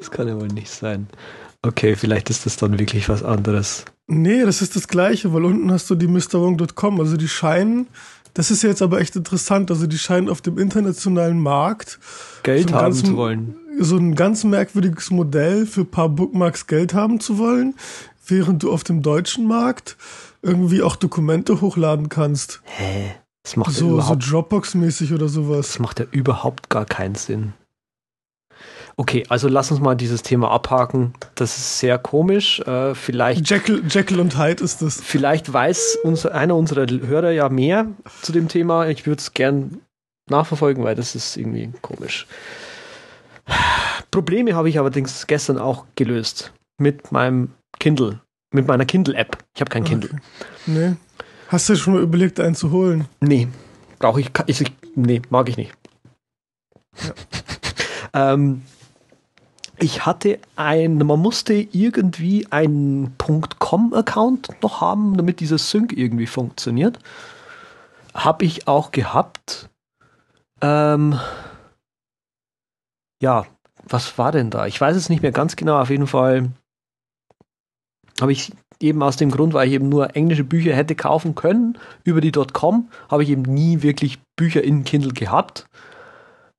[0.00, 1.06] Das kann ja wohl nicht sein.
[1.62, 3.84] Okay, vielleicht ist das dann wirklich was anderes.
[4.08, 7.00] Nee, das ist das gleiche, weil unten hast du die MrWong.com.
[7.00, 7.86] Also die scheinen,
[8.34, 12.00] das ist jetzt aber echt interessant, also die scheinen auf dem internationalen Markt
[12.42, 13.56] Geld so haben ganz, zu wollen.
[13.78, 17.74] So ein ganz merkwürdiges Modell für paar Bookmarks Geld haben zu wollen,
[18.26, 19.96] während du auf dem deutschen Markt
[20.42, 22.60] irgendwie auch Dokumente hochladen kannst.
[22.64, 23.14] Hä?
[23.44, 25.68] Das macht so, so Dropbox-mäßig oder sowas.
[25.68, 27.54] Das macht ja überhaupt gar keinen Sinn.
[28.96, 31.14] Okay, also lass uns mal dieses Thema abhaken.
[31.34, 32.60] Das ist sehr komisch.
[32.60, 33.48] Äh, vielleicht.
[33.48, 35.00] Jekyll, Jekyll und Hyde ist das.
[35.00, 37.86] Vielleicht weiß unser, einer unserer Hörer ja mehr
[38.20, 38.88] zu dem Thema.
[38.88, 39.80] Ich würde es gern
[40.30, 42.26] nachverfolgen, weil das ist irgendwie komisch.
[44.10, 48.20] Probleme habe ich allerdings gestern auch gelöst mit meinem Kindle,
[48.52, 49.38] mit meiner Kindle-App.
[49.54, 50.10] Ich habe kein Kindle.
[50.10, 50.20] Okay.
[50.66, 50.96] Nee.
[51.48, 53.06] Hast du schon mal überlegt, einen zu holen?
[53.20, 53.48] Nee.
[53.98, 55.72] Brauche ich, ich, nee, mag ich nicht.
[57.02, 58.32] Ja.
[58.32, 58.62] ähm,
[59.82, 67.00] ich hatte ein, man musste irgendwie einen .com-Account noch haben, damit dieser Sync irgendwie funktioniert.
[68.14, 69.68] Habe ich auch gehabt.
[70.60, 71.18] Ähm,
[73.20, 73.44] ja,
[73.82, 74.66] was war denn da?
[74.66, 75.80] Ich weiß es nicht mehr ganz genau.
[75.80, 76.50] Auf jeden Fall
[78.20, 81.76] habe ich eben aus dem Grund, weil ich eben nur englische Bücher hätte kaufen können
[82.04, 85.66] über die .com, habe ich eben nie wirklich Bücher in Kindle gehabt.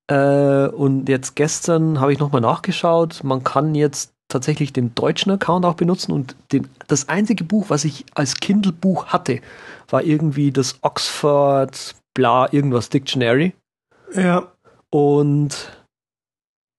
[0.08, 3.24] Äh, und jetzt gestern habe ich nochmal nachgeschaut.
[3.24, 7.86] Man kann jetzt tatsächlich den deutschen Account auch benutzen und den, das einzige Buch, was
[7.86, 9.42] ich als Kindle-Buch hatte,
[9.90, 13.54] war irgendwie das Oxford bla irgendwas Dictionary.
[14.14, 14.52] Ja.
[14.90, 15.72] Und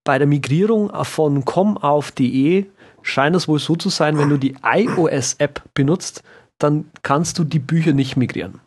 [0.04, 2.66] bei der Migrierung von com auf de
[3.02, 6.22] scheint es wohl so zu sein, wenn du die iOS-App benutzt,
[6.58, 8.60] dann kannst du die Bücher nicht migrieren.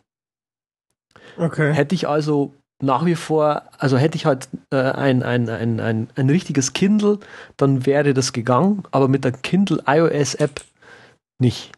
[1.36, 1.72] Okay.
[1.72, 6.08] Hätte ich also nach wie vor, also hätte ich halt äh, ein, ein, ein, ein,
[6.14, 7.18] ein richtiges Kindle,
[7.56, 10.64] dann wäre das gegangen, aber mit der Kindle iOS App
[11.38, 11.72] nicht.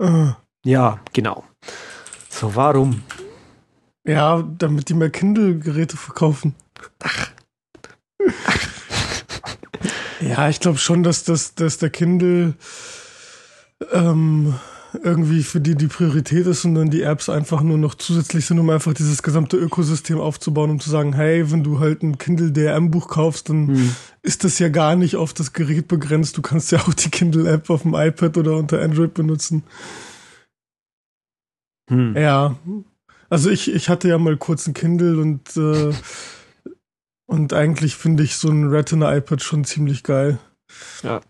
[0.00, 0.32] Uh.
[0.64, 1.44] Ja, genau.
[2.28, 3.02] So, warum?
[4.04, 6.54] Ja, damit die mehr Kindle-Geräte verkaufen.
[7.00, 7.30] Ach.
[10.20, 12.54] ja, ich glaube schon, dass, das, dass der Kindle
[13.92, 14.54] ähm,
[15.02, 18.58] irgendwie für die die Priorität ist und dann die Apps einfach nur noch zusätzlich sind,
[18.58, 22.52] um einfach dieses gesamte Ökosystem aufzubauen, um zu sagen, hey, wenn du halt ein Kindle
[22.52, 23.96] DRM Buch kaufst, dann hm.
[24.22, 26.36] ist das ja gar nicht auf das Gerät begrenzt.
[26.36, 29.62] Du kannst ja auch die Kindle App auf dem iPad oder unter Android benutzen.
[31.88, 32.16] Hm.
[32.16, 32.56] Ja.
[33.30, 35.92] Also ich, ich hatte ja mal kurz ein Kindle und äh,
[37.26, 40.38] und eigentlich finde ich so ein Retina iPad schon ziemlich geil.
[41.02, 41.22] Ja.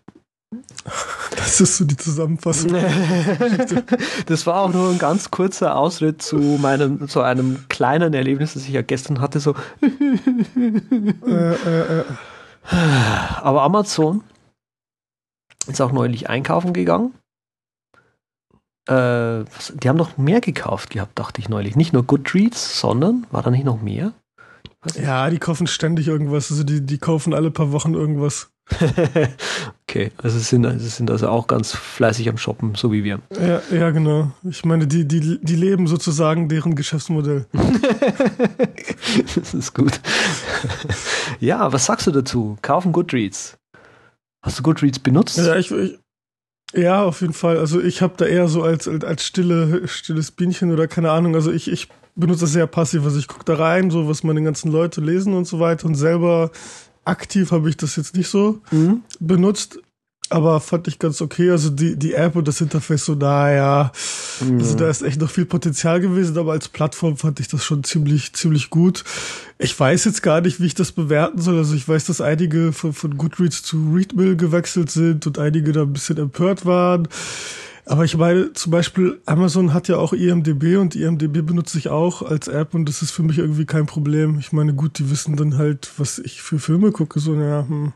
[1.35, 2.71] Das ist so die Zusammenfassung.
[4.27, 8.63] das war auch nur ein ganz kurzer Ausritt zu meinem, zu einem kleinen Erlebnis, das
[8.63, 9.55] ich ja gestern hatte, so.
[9.81, 12.03] äh, äh, äh.
[13.41, 14.23] Aber Amazon
[15.67, 17.13] ist auch neulich einkaufen gegangen.
[18.87, 21.75] Äh, die haben noch mehr gekauft gehabt, dachte ich neulich.
[21.75, 24.13] Nicht nur Goodreads, sondern war da nicht noch mehr?
[24.95, 26.51] Ja, die kaufen ständig irgendwas.
[26.51, 28.52] Also die, die kaufen alle paar Wochen irgendwas.
[29.83, 33.19] okay, also sind, also sind also auch ganz fleißig am Shoppen, so wie wir.
[33.39, 34.31] Ja, ja genau.
[34.43, 37.45] Ich meine, die, die, die leben sozusagen deren Geschäftsmodell.
[39.35, 39.99] das ist gut.
[41.39, 42.57] ja, was sagst du dazu?
[42.61, 43.57] Kaufen Goodreads.
[44.41, 45.37] Hast du Goodreads benutzt?
[45.37, 45.99] Ja, ich, ich
[46.75, 47.57] ja, auf jeden Fall.
[47.57, 51.35] Also ich habe da eher so als, als stille, stilles Bienchen oder keine Ahnung.
[51.35, 53.03] Also ich, ich benutze das sehr passiv.
[53.03, 55.85] Also ich gucke da rein, so was meine ganzen Leute lesen und so weiter.
[55.85, 56.51] Und selber
[57.05, 59.01] aktiv habe ich das jetzt nicht so mhm.
[59.19, 59.79] benutzt,
[60.29, 61.51] aber fand ich ganz okay.
[61.51, 63.91] Also die, die App und das Interface so, naja,
[64.41, 64.57] mhm.
[64.57, 67.83] also da ist echt noch viel Potenzial gewesen, aber als Plattform fand ich das schon
[67.83, 69.03] ziemlich, ziemlich gut.
[69.59, 71.57] Ich weiß jetzt gar nicht, wie ich das bewerten soll.
[71.57, 75.83] Also ich weiß, dass einige von, von Goodreads zu Readmill gewechselt sind und einige da
[75.83, 77.07] ein bisschen empört waren.
[77.85, 82.21] Aber ich meine, zum Beispiel Amazon hat ja auch IMDB und IMDB benutze ich auch
[82.21, 84.39] als App und das ist für mich irgendwie kein Problem.
[84.39, 87.93] Ich meine, gut, die wissen dann halt, was ich für Filme gucke, so, ja, hm.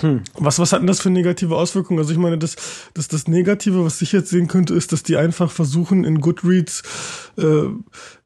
[0.00, 0.22] Hm.
[0.34, 2.00] Was, was hat denn das für negative Auswirkungen?
[2.00, 2.56] Also ich meine, das,
[2.94, 6.82] das, das Negative, was ich jetzt sehen könnte, ist, dass die einfach versuchen, in Goodreads
[7.38, 7.68] äh,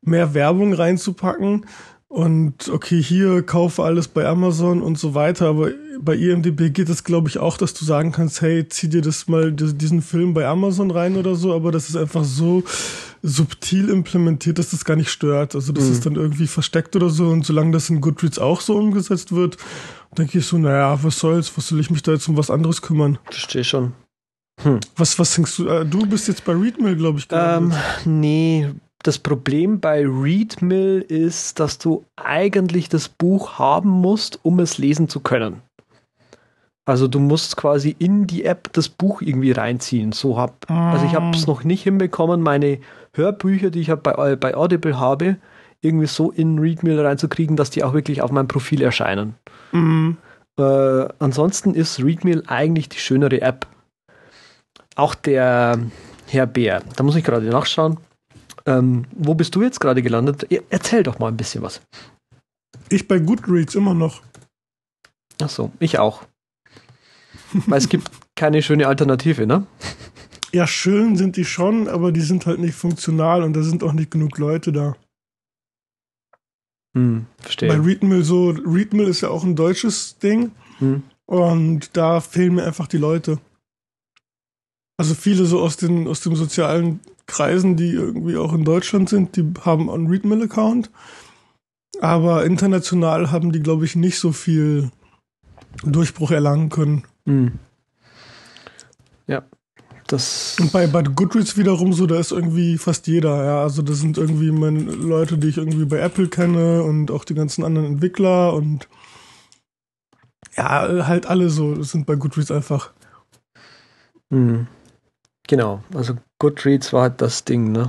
[0.00, 1.66] mehr Werbung reinzupacken
[2.08, 7.04] Und okay, hier kaufe alles bei Amazon und so weiter, aber bei IMDb geht es,
[7.04, 10.46] glaube ich, auch, dass du sagen kannst, hey, zieh dir das mal, diesen Film bei
[10.46, 12.64] Amazon rein oder so, aber das ist einfach so
[13.22, 15.54] subtil implementiert, dass das gar nicht stört.
[15.54, 15.92] Also das mhm.
[15.92, 19.58] ist dann irgendwie versteckt oder so und solange das in Goodreads auch so umgesetzt wird,
[20.16, 22.80] denke ich so, naja, was soll's, was soll ich mich da jetzt um was anderes
[22.80, 23.18] kümmern?
[23.30, 23.92] Verstehe schon.
[24.62, 24.80] Hm.
[24.96, 25.68] Was, was denkst du?
[25.68, 27.28] Äh, du bist jetzt bei Readmill, glaube ich.
[27.30, 27.72] Ähm,
[28.06, 28.70] nee,
[29.02, 35.08] das Problem bei Readmill ist, dass du eigentlich das Buch haben musst, um es lesen
[35.08, 35.62] zu können.
[36.84, 40.12] Also du musst quasi in die App das Buch irgendwie reinziehen.
[40.12, 41.50] So hab, also ich habe es ah.
[41.50, 42.78] noch nicht hinbekommen, meine
[43.12, 45.36] Hörbücher, die ich hab bei, bei Audible habe,
[45.82, 49.34] irgendwie so in Readmill reinzukriegen, dass die auch wirklich auf meinem Profil erscheinen.
[49.72, 50.16] Mhm.
[50.58, 53.66] Äh, ansonsten ist Readmill eigentlich die schönere App.
[54.96, 55.78] Auch der
[56.26, 57.98] Herr Bär, da muss ich gerade nachschauen.
[58.68, 60.46] Ähm, wo bist du jetzt gerade gelandet?
[60.68, 61.80] Erzähl doch mal ein bisschen was.
[62.90, 64.20] Ich bei Goodreads immer noch.
[65.40, 66.24] Ach so, ich auch.
[67.66, 69.66] Weil es gibt keine schöne Alternative, ne?
[70.52, 73.94] Ja, schön sind die schon, aber die sind halt nicht funktional und da sind auch
[73.94, 74.96] nicht genug Leute da.
[76.94, 77.70] Hm, verstehe.
[77.70, 81.02] Bei Readmill so, Readmill ist ja auch ein deutsches Ding hm.
[81.24, 83.38] und da fehlen mir einfach die Leute.
[84.98, 89.36] Also viele so aus den, aus den sozialen Kreisen, die irgendwie auch in Deutschland sind,
[89.36, 90.90] die haben einen Readmill-Account.
[92.00, 94.90] Aber international haben die, glaube ich, nicht so viel
[95.84, 97.04] Durchbruch erlangen können.
[97.24, 97.52] Mhm.
[99.26, 99.44] Ja.
[100.06, 103.62] Das und bei, bei Goodreads wiederum so, da ist irgendwie fast jeder, ja.
[103.62, 107.34] Also das sind irgendwie meine Leute, die ich irgendwie bei Apple kenne und auch die
[107.34, 108.88] ganzen anderen Entwickler und
[110.56, 112.92] ja, halt alle so sind bei Goodreads einfach.
[114.30, 114.66] Mhm.
[115.46, 117.86] Genau, also Goodreads war halt das Ding, ne?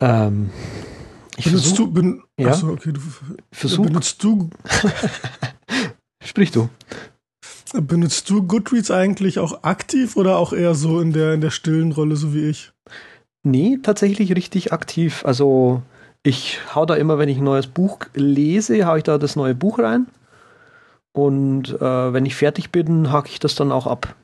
[0.00, 0.50] Ähm,
[1.36, 2.48] ich benutzt versuch, du, ben, ja?
[2.50, 3.00] Achso, okay, du
[3.52, 4.50] versuch, benutzt du.
[6.24, 6.68] Sprich du.
[7.72, 11.92] Benutzt du Goodreads eigentlich auch aktiv oder auch eher so in der, in der stillen
[11.92, 12.72] Rolle, so wie ich?
[13.42, 15.24] Nee, tatsächlich richtig aktiv.
[15.24, 15.82] Also
[16.22, 19.54] ich hau da immer, wenn ich ein neues Buch lese, hau ich da das neue
[19.54, 20.06] Buch rein.
[21.16, 24.14] Und äh, wenn ich fertig bin, hake ich das dann auch ab.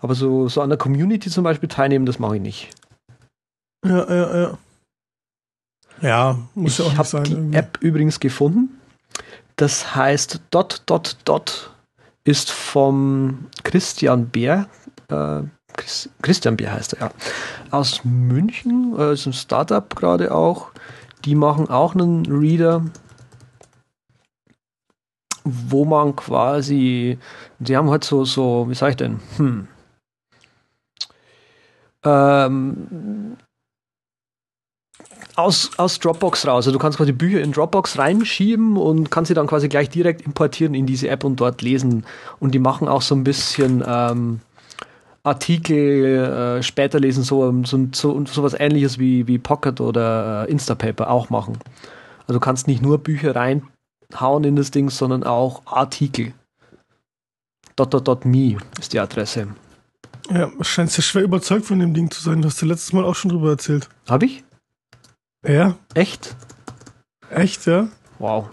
[0.00, 2.70] Aber so, so an der Community zum Beispiel teilnehmen, das mache ich nicht.
[3.84, 4.58] Ja, ja, ja.
[6.00, 7.24] Ja, muss ich ja auch nicht sein.
[7.24, 8.80] Ich habe die App übrigens gefunden.
[9.56, 11.70] Das heißt Dot Dot Dot
[12.24, 14.68] ist vom Christian Bär.
[15.08, 15.42] Äh,
[16.22, 17.10] Christian Bär heißt er, ja.
[17.70, 20.70] Aus München, äh, ist ein Startup gerade auch.
[21.24, 22.84] Die machen auch einen Reader
[25.44, 27.18] wo man quasi,
[27.58, 29.68] die haben halt so, so, wie sag ich denn, hm,
[32.04, 33.36] ähm,
[35.36, 36.66] aus, aus Dropbox raus.
[36.66, 40.22] Also du kannst quasi Bücher in Dropbox reinschieben und kannst sie dann quasi gleich direkt
[40.22, 42.04] importieren in diese App und dort lesen.
[42.38, 44.40] Und die machen auch so ein bisschen ähm,
[45.22, 50.50] Artikel äh, später lesen, so, so, so, so was ähnliches wie, wie Pocket oder äh,
[50.50, 51.58] Instapaper auch machen.
[52.26, 53.62] Also du kannst nicht nur Bücher rein
[54.20, 56.32] hauen in das Ding, sondern auch Artikel.
[58.24, 59.48] .me ist die Adresse.
[60.30, 62.42] Ja, scheinst ja schwer überzeugt von dem Ding zu sein.
[62.42, 63.88] Du hast dir letztes Mal auch schon drüber erzählt.
[64.08, 64.44] Hab ich?
[65.46, 65.76] Ja.
[65.94, 66.36] Echt?
[67.30, 67.88] Echt, ja?
[68.18, 68.48] Wow.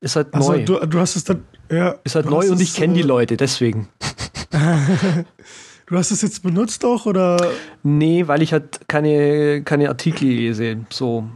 [0.00, 0.64] Ist halt also, neu.
[0.64, 1.96] Du, du hast es dann, ja.
[2.04, 3.88] Ist halt neu und ich kenne die äh, Leute, deswegen.
[5.86, 7.52] du hast es jetzt benutzt auch, oder?
[7.82, 10.86] Nee, weil ich halt keine, keine Artikel lese.
[10.90, 11.28] So.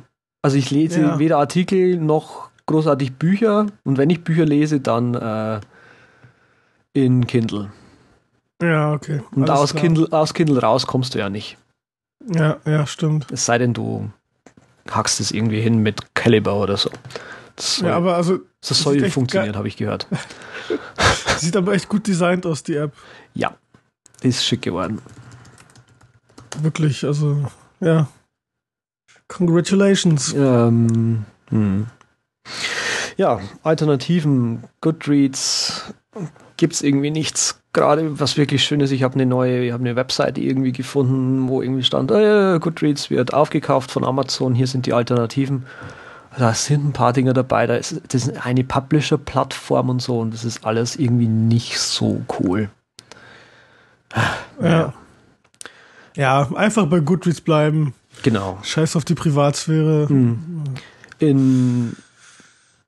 [0.42, 1.18] Also ich lese ja.
[1.18, 5.60] weder Artikel noch großartig Bücher und wenn ich Bücher lese, dann äh,
[6.92, 7.70] in Kindle.
[8.62, 9.22] Ja, okay.
[9.34, 11.58] Und aus Kindle, aus Kindle raus kommst du ja nicht.
[12.26, 13.26] Ja, ja, stimmt.
[13.32, 14.10] Es sei denn, du
[14.90, 16.90] hackst es irgendwie hin mit Caliber oder so.
[17.56, 18.38] Das soll, ja, aber also.
[18.60, 20.06] Das soll funktionieren, habe ich gehört.
[21.38, 22.92] sieht aber echt gut designt aus, die App.
[23.34, 23.54] Ja,
[24.22, 25.00] ist schick geworden.
[26.60, 27.46] Wirklich, also,
[27.80, 28.08] ja.
[29.28, 30.34] Congratulations.
[30.34, 31.86] Ähm, hm.
[33.16, 35.92] Ja, Alternativen, Goodreads
[36.56, 37.60] gibt es irgendwie nichts.
[37.72, 41.48] Gerade was wirklich schön ist, ich habe eine neue, ich habe eine Webseite irgendwie gefunden,
[41.48, 45.66] wo irgendwie stand, äh, Goodreads wird aufgekauft von Amazon, hier sind die Alternativen.
[46.36, 50.32] Da sind ein paar Dinge dabei, da ist, das ist eine Publisher-Plattform und so und
[50.32, 52.70] das ist alles irgendwie nicht so cool.
[54.62, 54.92] Ja.
[56.16, 57.94] Ja, einfach bei Goodreads bleiben.
[58.22, 58.58] Genau.
[58.62, 60.06] Scheiß auf die Privatsphäre.
[60.12, 60.64] Mhm.
[61.18, 61.96] In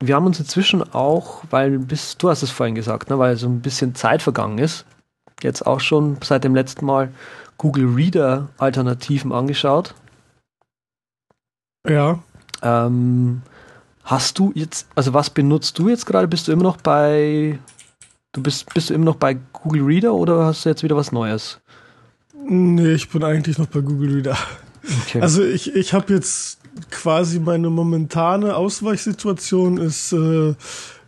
[0.07, 3.49] wir haben uns inzwischen auch, weil bis, du hast es vorhin gesagt, ne, weil so
[3.49, 4.85] ein bisschen Zeit vergangen ist,
[5.43, 7.13] jetzt auch schon seit dem letzten Mal
[7.59, 9.95] Google Reader Alternativen angeschaut.
[11.89, 12.19] Ja.
[12.63, 13.43] Ähm,
[14.05, 16.29] hast du jetzt, also was benutzt du jetzt gerade?
[16.29, 17.59] Bist du immer noch bei,
[18.33, 21.13] du bist, bist du immer noch bei Google Reader oder hast du jetzt wieder was
[21.13, 21.61] Neues?
[22.45, 24.37] Nee, ich bin eigentlich noch bei Google Reader.
[25.03, 25.21] Okay.
[25.21, 30.55] Also ich, ich habe jetzt quasi meine momentane Ausweichsituation ist äh,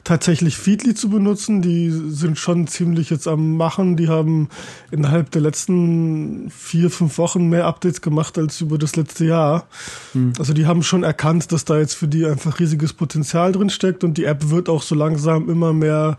[0.04, 1.62] tatsächlich Feedly zu benutzen.
[1.62, 3.96] Die sind schon ziemlich jetzt am Machen.
[3.96, 4.48] Die haben
[4.90, 9.66] innerhalb der letzten vier, fünf Wochen mehr Updates gemacht als über das letzte Jahr.
[10.12, 10.34] Hm.
[10.38, 14.04] Also die haben schon erkannt, dass da jetzt für die einfach riesiges Potenzial drin steckt
[14.04, 16.18] und die App wird auch so langsam immer mehr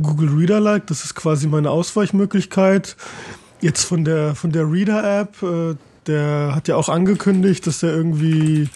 [0.00, 0.86] Google Reader-like.
[0.86, 2.96] Das ist quasi meine Ausweichmöglichkeit.
[3.62, 5.74] Jetzt von der, von der Reader-App, äh,
[6.06, 8.68] der hat ja auch angekündigt, dass der irgendwie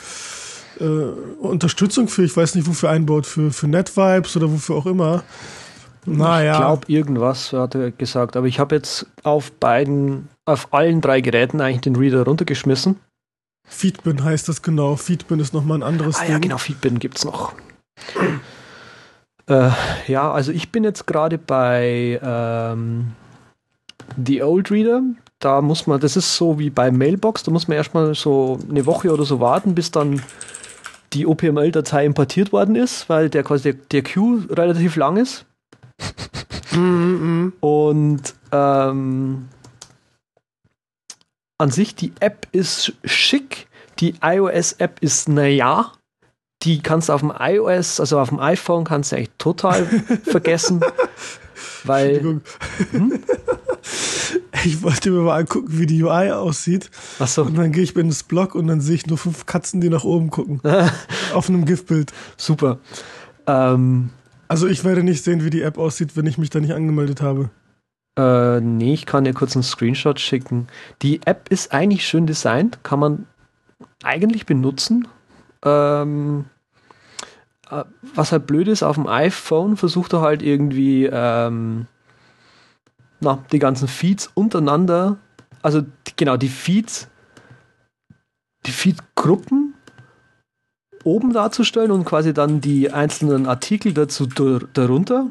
[0.80, 5.22] äh, Unterstützung für, ich weiß nicht wofür einbaut, für, für NetVibes oder wofür auch immer.
[6.06, 6.52] Naja.
[6.52, 8.36] Ich glaube, irgendwas hat er gesagt.
[8.36, 12.98] Aber ich habe jetzt auf beiden, auf allen drei Geräten eigentlich den Reader runtergeschmissen.
[13.68, 14.96] Feedbin heißt das genau.
[14.96, 16.32] Feedbin ist nochmal ein anderes ah, Ding.
[16.32, 17.52] Ja, genau, Feedbin gibt es noch.
[19.46, 19.70] äh,
[20.06, 23.12] ja, also ich bin jetzt gerade bei ähm,
[24.24, 25.02] The Old Reader.
[25.40, 28.84] Da muss man, das ist so wie bei Mailbox, da muss man erstmal so eine
[28.86, 30.22] Woche oder so warten, bis dann
[31.14, 35.46] die OPML-Datei importiert worden ist, weil der quasi der, der Queue relativ lang ist.
[36.72, 39.48] Mhm, Und ähm,
[41.58, 43.66] an sich, die App ist schick.
[43.98, 45.92] Die iOS-App ist naja.
[46.62, 49.84] Die kannst du auf dem iOS, also auf dem iPhone, kannst du eigentlich total
[50.24, 50.80] vergessen.
[51.84, 52.40] Weil.
[52.92, 53.22] Hm?
[54.64, 56.90] Ich wollte mir mal angucken, wie die UI aussieht.
[57.18, 57.44] Ach so.
[57.44, 59.88] Und dann gehe ich in das Blog und dann sehe ich nur fünf Katzen, die
[59.88, 60.60] nach oben gucken.
[61.34, 62.12] auf einem GIF-Bild.
[62.36, 62.78] Super.
[63.46, 64.10] Ähm,
[64.48, 67.22] also ich werde nicht sehen, wie die App aussieht, wenn ich mich da nicht angemeldet
[67.22, 67.50] habe.
[68.18, 70.66] Äh, nee, ich kann dir kurz einen Screenshot schicken.
[71.02, 73.26] Die App ist eigentlich schön designt, kann man
[74.02, 75.08] eigentlich benutzen.
[75.64, 76.46] Ähm,
[77.70, 81.86] äh, was halt blöd ist, auf dem iPhone versucht er halt irgendwie ähm,
[83.20, 85.18] na, die ganzen Feeds untereinander,
[85.62, 85.82] also
[86.16, 87.08] genau, die Feeds,
[88.66, 89.74] die Feed-Gruppen
[91.04, 95.26] oben darzustellen und quasi dann die einzelnen Artikel dazu darunter.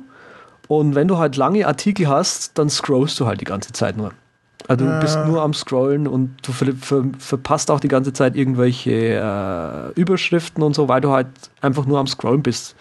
[0.68, 4.12] Und wenn du halt lange Artikel hast, dann scrollst du halt die ganze Zeit nur.
[4.68, 8.36] Also du bist nur am Scrollen und du ver ver verpasst auch die ganze Zeit
[8.36, 11.28] irgendwelche äh, Überschriften und so, weil du halt
[11.62, 12.76] einfach nur am Scrollen bist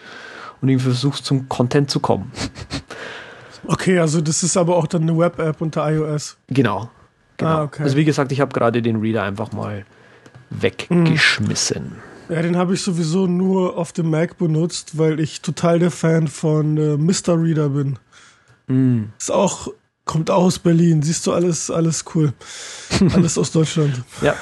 [0.61, 2.31] und irgendwie versuchst zum Content zu kommen.
[3.65, 6.37] Okay, also das ist aber auch dann eine Web-App unter iOS.
[6.47, 6.89] Genau.
[7.37, 7.49] genau.
[7.51, 7.83] Ah, okay.
[7.83, 9.85] Also wie gesagt, ich habe gerade den Reader einfach mal
[10.49, 11.83] weggeschmissen.
[11.83, 12.35] Mhm.
[12.35, 16.27] Ja, den habe ich sowieso nur auf dem Mac benutzt, weil ich total der Fan
[16.27, 17.41] von äh, Mr.
[17.41, 17.97] Reader bin.
[18.67, 19.09] Mhm.
[19.17, 19.69] Ist auch,
[20.05, 21.01] kommt auch aus Berlin.
[21.01, 22.33] Siehst du, alles, alles cool.
[23.13, 24.03] alles aus Deutschland.
[24.21, 24.35] Ja.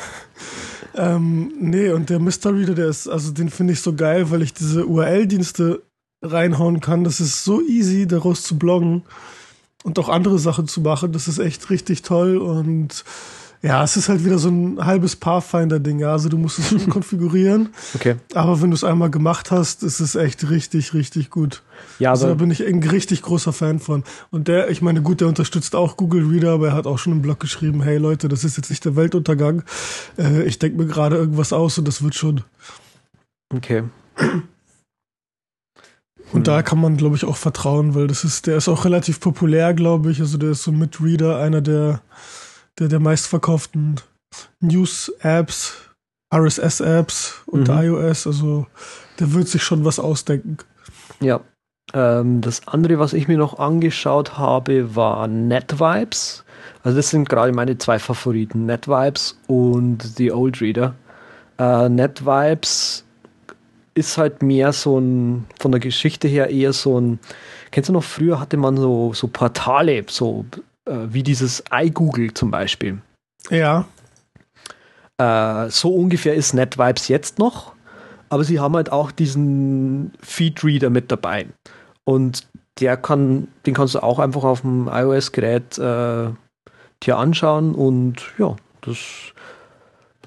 [0.96, 2.54] Ähm, nee, und der Mr.
[2.54, 5.84] Reader, der ist, also den finde ich so geil, weil ich diese URL-Dienste
[6.22, 7.04] reinhauen kann.
[7.04, 9.04] Das ist so easy, daraus zu bloggen
[9.84, 11.12] und auch andere Sachen zu machen.
[11.12, 13.04] Das ist echt richtig toll und
[13.64, 16.00] ja, es ist halt wieder so ein halbes Pathfinder-Ding.
[16.00, 17.70] Ja, also du musst es schon konfigurieren.
[17.96, 18.16] Okay.
[18.36, 21.64] Aber wenn du es einmal gemacht hast, ist es echt richtig, richtig gut.
[21.98, 24.04] Ja, also da bin ich ein richtig großer Fan von.
[24.30, 27.14] Und der, ich meine, gut, der unterstützt auch Google Reader, aber er hat auch schon
[27.14, 29.64] im Blog geschrieben, hey Leute, das ist jetzt nicht der Weltuntergang.
[30.18, 32.44] Äh, ich denke mir gerade irgendwas aus und das wird schon.
[33.54, 33.84] Okay.
[36.34, 36.44] Und mhm.
[36.44, 39.74] da kann man, glaube ich, auch vertrauen, weil das ist, der ist auch relativ populär,
[39.74, 40.20] glaube ich.
[40.20, 42.02] Also der ist so mit Reader einer der,
[42.80, 44.02] der, der meistverkauften
[44.60, 45.74] News-Apps,
[46.34, 47.84] RSS-Apps unter mhm.
[47.84, 48.28] iOS.
[48.28, 48.68] Also
[49.20, 50.58] der wird sich schon was ausdenken.
[51.20, 51.40] Ja.
[51.94, 56.44] Ähm, das andere, was ich mir noch angeschaut habe, war NetVibes.
[56.84, 60.96] Also das sind gerade meine zwei Favoriten, NetVibes und The Old Reader.
[61.58, 63.06] Äh, NetVibes
[63.98, 67.20] ist halt mehr so ein, von der Geschichte her eher so ein,
[67.72, 70.46] kennst du noch, früher hatte man so, so Portale, so
[70.86, 73.00] äh, wie dieses iGoogle zum Beispiel.
[73.50, 73.86] Ja.
[75.18, 77.74] Äh, so ungefähr ist NetVibes jetzt noch,
[78.30, 81.48] aber sie haben halt auch diesen Feedreader mit dabei.
[82.04, 82.48] Und
[82.80, 86.30] der kann, den kannst du auch einfach auf dem iOS-Gerät äh,
[87.04, 88.98] dir anschauen und ja, das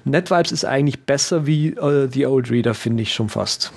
[0.05, 3.71] NetVibes ist eigentlich besser wie äh, The Old Reader, finde ich schon fast.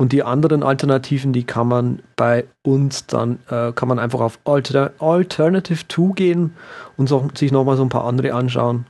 [0.00, 4.38] Und die anderen Alternativen, die kann man bei uns dann, äh, kann man einfach auf
[4.44, 6.54] Alter Alternative 2 gehen
[6.96, 8.86] und so, sich nochmal so ein paar andere anschauen.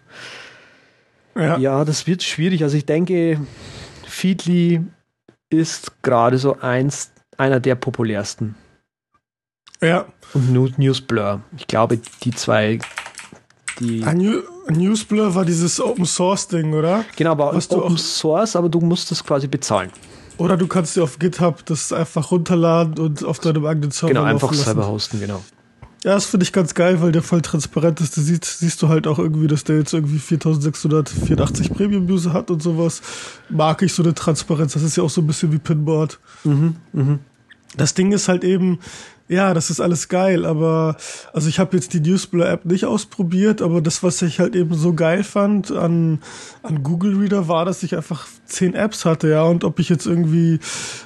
[1.34, 1.59] Ja.
[1.59, 2.62] ja, das wird schwierig.
[2.62, 3.40] Also ich denke,
[4.05, 4.82] Feedly
[5.48, 8.55] ist gerade so eins, einer der populärsten.
[9.80, 10.07] Ja.
[10.34, 11.40] Und Newsblur.
[11.57, 12.78] Ich glaube, die zwei,
[13.78, 14.05] die.
[14.73, 17.05] Newsblur war dieses Open Source Ding, oder?
[17.16, 19.91] Genau, aber Was Open Source, aber du musst das quasi bezahlen.
[20.37, 24.25] Oder du kannst dir auf GitHub das einfach runterladen und auf deinem eigenen Server Genau,
[24.25, 25.43] einfach selber hosten, genau.
[26.03, 28.16] Ja, das finde ich ganz geil, weil der voll transparent ist.
[28.16, 32.62] Du siehst, siehst du halt auch irgendwie, dass der jetzt irgendwie 4684 Premium-User hat und
[32.62, 33.03] sowas.
[33.51, 34.73] Mag ich so eine Transparenz.
[34.73, 36.18] Das ist ja auch so ein bisschen wie Pinboard.
[36.45, 37.18] Mhm, mh.
[37.77, 38.79] Das Ding ist halt eben,
[39.31, 40.97] ja, das ist alles geil, aber
[41.33, 44.74] also ich habe jetzt die Newsblur App nicht ausprobiert, aber das, was ich halt eben
[44.74, 46.18] so geil fand an,
[46.64, 50.07] an Google Reader, war, dass ich einfach zehn Apps hatte, ja, und ob ich jetzt
[50.07, 50.59] irgendwie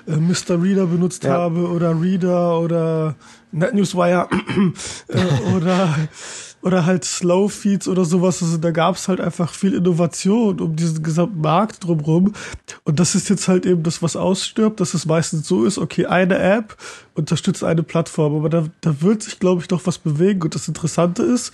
[0.09, 0.62] äh, Mr.
[0.62, 1.33] Reader benutzt ja.
[1.33, 3.14] habe oder Reader oder
[3.53, 4.29] NetNewsWire
[5.09, 5.95] äh, oder
[6.65, 8.43] oder halt Slow Feeds oder sowas.
[8.43, 12.33] Also da gab es halt einfach viel Innovation um diesen gesamten Markt drumherum.
[12.85, 16.07] Und das ist jetzt halt eben das, was ausstirbt, dass es meistens so ist, okay,
[16.07, 16.77] eine App
[17.15, 20.43] unterstützt eine Plattform, aber da, da wird sich, glaube ich, doch was bewegen.
[20.43, 21.53] Und das Interessante ist,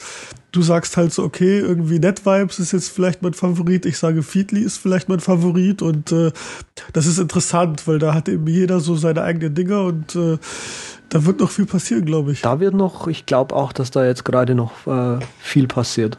[0.53, 4.63] du sagst halt so, okay, irgendwie NetVibes ist jetzt vielleicht mein Favorit, ich sage Feedly
[4.63, 6.33] ist vielleicht mein Favorit und äh,
[6.93, 10.39] das ist interessant, weil da hat eben jeder so seine eigenen Dinger und äh,
[11.11, 12.41] da wird noch viel passieren, glaube ich.
[12.41, 16.19] Da wird noch, ich glaube auch, dass da jetzt gerade noch äh, viel passiert.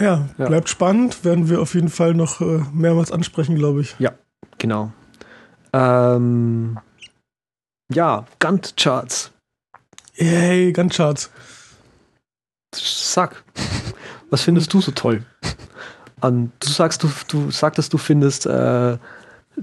[0.00, 3.96] Ja, ja, bleibt spannend, werden wir auf jeden Fall noch äh, mehrmals ansprechen, glaube ich.
[3.98, 4.12] Ja,
[4.58, 4.92] genau.
[5.72, 6.78] Ähm,
[7.92, 9.32] ja, Gantt-Charts.
[10.16, 11.30] Yay, Gantt-Charts.
[12.74, 13.42] Sag,
[14.30, 15.24] was findest du so toll?
[16.20, 18.98] An, du sagst, du, du sagtest, du findest äh,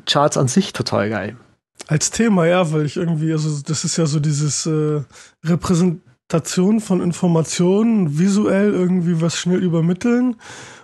[0.06, 1.38] Charts an sich total geil.
[1.88, 5.01] Als Thema, ja, weil ich irgendwie, also das ist ja so dieses äh,
[5.43, 10.38] Repräsentation von Informationen, visuell irgendwie was schnell übermitteln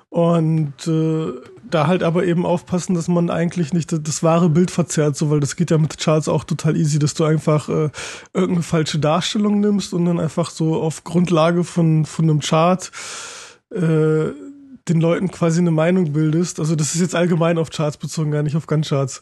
[0.10, 1.34] und äh,
[1.70, 5.30] da halt aber eben aufpassen, dass man eigentlich nicht das, das, wahre Bild verzerrt, so
[5.30, 7.90] weil das geht ja mit Charts auch total easy, dass du einfach äh,
[8.34, 12.92] irgendeine falsche Darstellung nimmst und dann einfach so auf Grundlage von von einem Chart
[13.72, 14.32] äh,
[14.90, 16.60] den Leuten quasi eine Meinung bildest.
[16.60, 19.22] Also das ist jetzt allgemein auf Charts bezogen, gar nicht auf Gantt-Charts.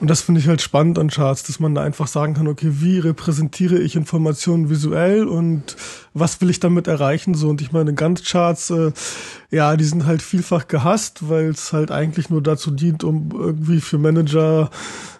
[0.00, 2.68] Und das finde ich halt spannend an Charts, dass man da einfach sagen kann, okay,
[2.80, 5.76] wie repräsentiere ich Informationen visuell und
[6.14, 7.34] was will ich damit erreichen?
[7.34, 8.92] So, und ich meine, Gantt-Charts, äh,
[9.50, 13.80] ja, die sind halt vielfach gehasst, weil es halt eigentlich nur dazu dient, um irgendwie
[13.80, 14.68] für Manager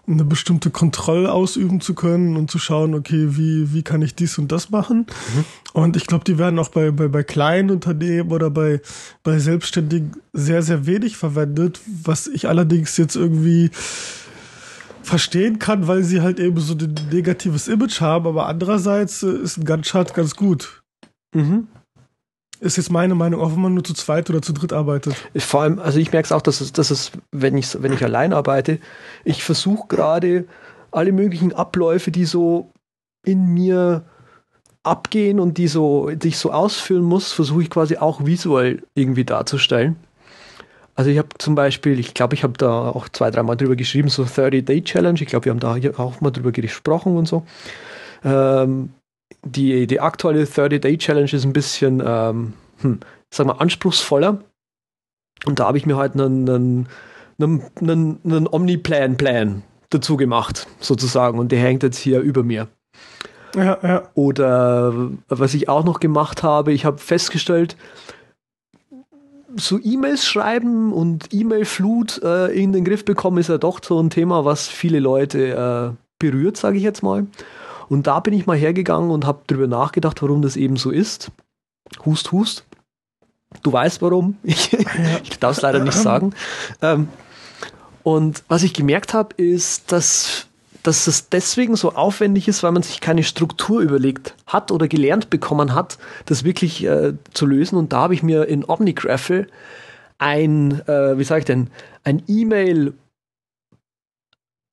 [0.06, 4.38] eine bestimmte Kontrolle ausüben zu können und zu schauen, okay, wie, wie kann ich dies
[4.38, 5.06] und das machen?
[5.34, 5.44] Mhm.
[5.72, 8.80] Und ich glaube, die werden auch bei, bei, bei kleinen Unternehmen oder bei,
[9.22, 13.70] bei Selbstständigen sehr, sehr wenig verwendet, was ich allerdings jetzt irgendwie
[15.04, 19.58] verstehen kann, weil sie halt eben so ein negatives Image haben, aber andererseits äh, ist
[19.58, 20.82] ein Gantt-Chart ganz gut.
[21.34, 21.68] Mhm.
[22.60, 25.14] Ist jetzt meine Meinung, auch wenn man nur zu zweit oder zu dritt arbeitet.
[25.36, 28.02] Vor allem, also ich merke es auch, dass es, dass es, wenn ich, wenn ich
[28.02, 28.78] allein arbeite,
[29.24, 30.46] ich versuche gerade
[30.90, 32.70] alle möglichen Abläufe, die so
[33.26, 34.04] in mir
[34.84, 39.24] abgehen und die so, die ich so ausführen muss, versuche ich quasi auch visuell irgendwie
[39.24, 39.96] darzustellen.
[40.94, 44.08] Also ich habe zum Beispiel, ich glaube, ich habe da auch zwei, dreimal drüber geschrieben,
[44.08, 45.20] so 30-Day-Challenge.
[45.20, 47.44] Ich glaube, wir haben da auch mal drüber gesprochen und so.
[48.24, 48.90] Ähm,
[49.44, 54.38] die, die aktuelle 30-Day-Challenge ist ein bisschen, ähm, hm, sag mal, anspruchsvoller.
[55.46, 56.88] Und da habe ich mir halt einen, einen,
[57.40, 61.38] einen, einen, einen Omni-Plan-Plan dazu gemacht, sozusagen.
[61.38, 62.68] Und der hängt jetzt hier über mir.
[63.56, 64.02] Ja, ja.
[64.14, 67.76] Oder was ich auch noch gemacht habe, ich habe festgestellt,
[69.56, 74.10] so E-Mails schreiben und E-Mail-Flut äh, in den Griff bekommen, ist ja doch so ein
[74.10, 77.26] Thema, was viele Leute äh, berührt, sage ich jetzt mal.
[77.88, 81.30] Und da bin ich mal hergegangen und habe darüber nachgedacht, warum das eben so ist.
[82.04, 82.64] Hust, hust.
[83.62, 84.36] Du weißt warum.
[84.42, 86.34] Ich, ich darf es leider nicht sagen.
[86.82, 87.08] Ähm,
[88.02, 90.46] und was ich gemerkt habe, ist, dass
[90.84, 95.30] dass es deswegen so aufwendig ist, weil man sich keine Struktur überlegt hat oder gelernt
[95.30, 97.76] bekommen hat, das wirklich äh, zu lösen.
[97.76, 99.48] Und da habe ich mir in OmniGraffle
[100.18, 101.70] ein, äh, wie sage ich denn,
[102.04, 102.92] ein E-Mail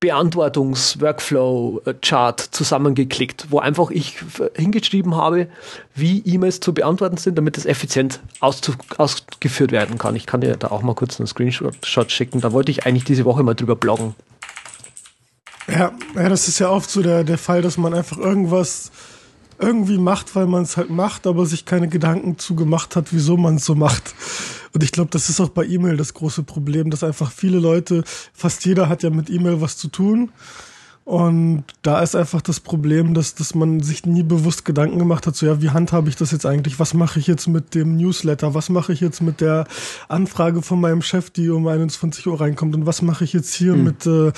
[0.02, 4.18] Beantwortungs-Workflow-Chart zusammengeklickt, wo einfach ich
[4.56, 5.48] hingeschrieben habe,
[5.94, 10.16] wie E-Mails zu beantworten sind, damit es effizient ausgeführt werden kann.
[10.16, 12.42] Ich kann dir da auch mal kurz einen Screenshot schicken.
[12.42, 14.16] Da wollte ich eigentlich diese Woche mal drüber bloggen.
[15.68, 18.92] Ja, ja, das ist ja oft so der, der Fall, dass man einfach irgendwas
[19.60, 23.38] irgendwie macht, weil man es halt macht, aber sich keine Gedanken zu gemacht hat, wieso
[23.38, 24.16] man es so macht.
[24.74, 28.04] Und ich glaube, das ist auch bei E-Mail das große Problem, dass einfach viele Leute,
[28.34, 30.32] fast jeder hat ja mit E-Mail was zu tun
[31.12, 35.36] und da ist einfach das Problem, dass, dass man sich nie bewusst Gedanken gemacht hat,
[35.36, 36.80] so ja, wie handhabe ich das jetzt eigentlich?
[36.80, 38.54] Was mache ich jetzt mit dem Newsletter?
[38.54, 39.68] Was mache ich jetzt mit der
[40.08, 42.76] Anfrage von meinem Chef, die um 21 Uhr reinkommt?
[42.76, 43.84] Und was mache ich jetzt hier hm.
[43.84, 44.32] mit, äh,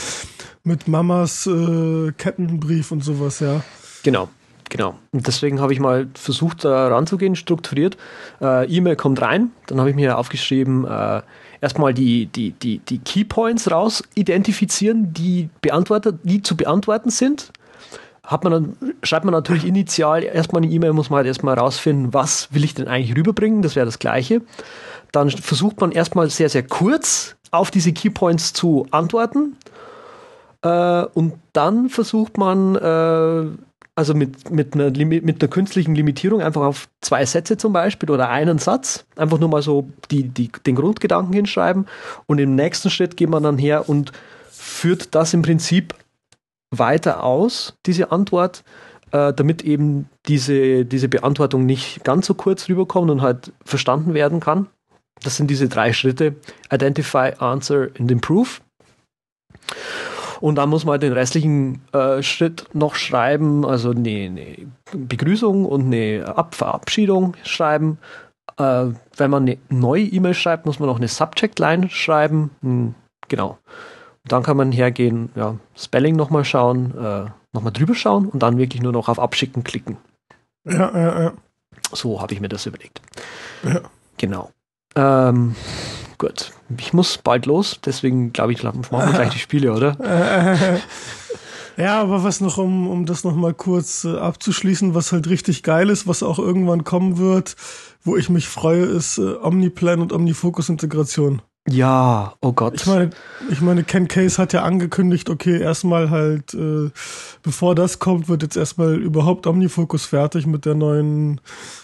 [0.63, 3.63] mit Mamas äh, Kettenbrief und sowas, ja?
[4.01, 4.29] Genau.
[4.69, 4.95] Genau.
[5.11, 7.97] Und deswegen habe ich mal versucht, da ranzugehen, strukturiert.
[8.41, 11.21] Äh, E-Mail kommt rein, dann habe ich mir aufgeschrieben, äh,
[11.63, 17.53] erstmal die, die, die, die Keypoints raus identifizieren, die, beantwortet, die zu beantworten sind.
[18.21, 22.13] Hat man dann, schreibt man natürlich initial erstmal eine E-Mail, muss man halt erstmal rausfinden,
[22.13, 24.41] was will ich denn eigentlich rüberbringen, das wäre das Gleiche.
[25.13, 29.55] Dann versucht man erstmal sehr, sehr kurz auf diese Keypoints zu antworten.
[30.63, 33.45] Äh, und dann versucht man, äh,
[33.95, 38.29] also mit, mit, einer, mit einer künstlichen Limitierung einfach auf zwei Sätze zum Beispiel oder
[38.29, 41.85] einen Satz, einfach nur mal so die, die, den Grundgedanken hinschreiben
[42.25, 44.11] und im nächsten Schritt geht man dann her und
[44.49, 45.93] führt das im Prinzip
[46.71, 48.63] weiter aus, diese Antwort,
[49.11, 54.39] äh, damit eben diese, diese Beantwortung nicht ganz so kurz rüberkommt und halt verstanden werden
[54.39, 54.67] kann.
[55.21, 56.35] Das sind diese drei Schritte.
[56.71, 58.49] Identify, Answer and Improve.
[60.43, 64.57] Und dann muss man halt den restlichen äh, Schritt noch schreiben, also eine, eine
[64.91, 67.97] Begrüßung und eine Ab Verabschiedung schreiben.
[68.57, 72.51] Äh, wenn man eine neue E-Mail schreibt, muss man noch eine Subject-Line schreiben.
[72.61, 72.93] Hm,
[73.29, 73.57] genau.
[74.23, 78.57] Und dann kann man hergehen, ja, Spelling nochmal schauen, äh, nochmal drüber schauen und dann
[78.57, 79.95] wirklich nur noch auf Abschicken klicken.
[80.65, 81.33] Ja, ja, ja.
[81.93, 83.01] So habe ich mir das überlegt.
[83.63, 83.79] Ja.
[84.17, 84.51] Genau.
[84.95, 85.55] Ähm,
[86.17, 86.51] gut.
[86.77, 89.97] Ich muss bald los, deswegen glaube ich, machen wir gleich die Spiele, oder?
[91.77, 95.89] ja, aber was noch, um, um das nochmal kurz äh, abzuschließen, was halt richtig geil
[95.89, 97.55] ist, was auch irgendwann kommen wird,
[98.03, 101.41] wo ich mich freue, ist äh, Omniplan und Omnifocus-Integration.
[101.69, 102.73] Ja, oh Gott.
[102.75, 103.09] Ich meine,
[103.49, 106.89] ich meine, Ken Case hat ja angekündigt, okay, erstmal halt, äh,
[107.41, 111.39] bevor das kommt, wird jetzt erstmal überhaupt Omnifocus fertig mit der neuen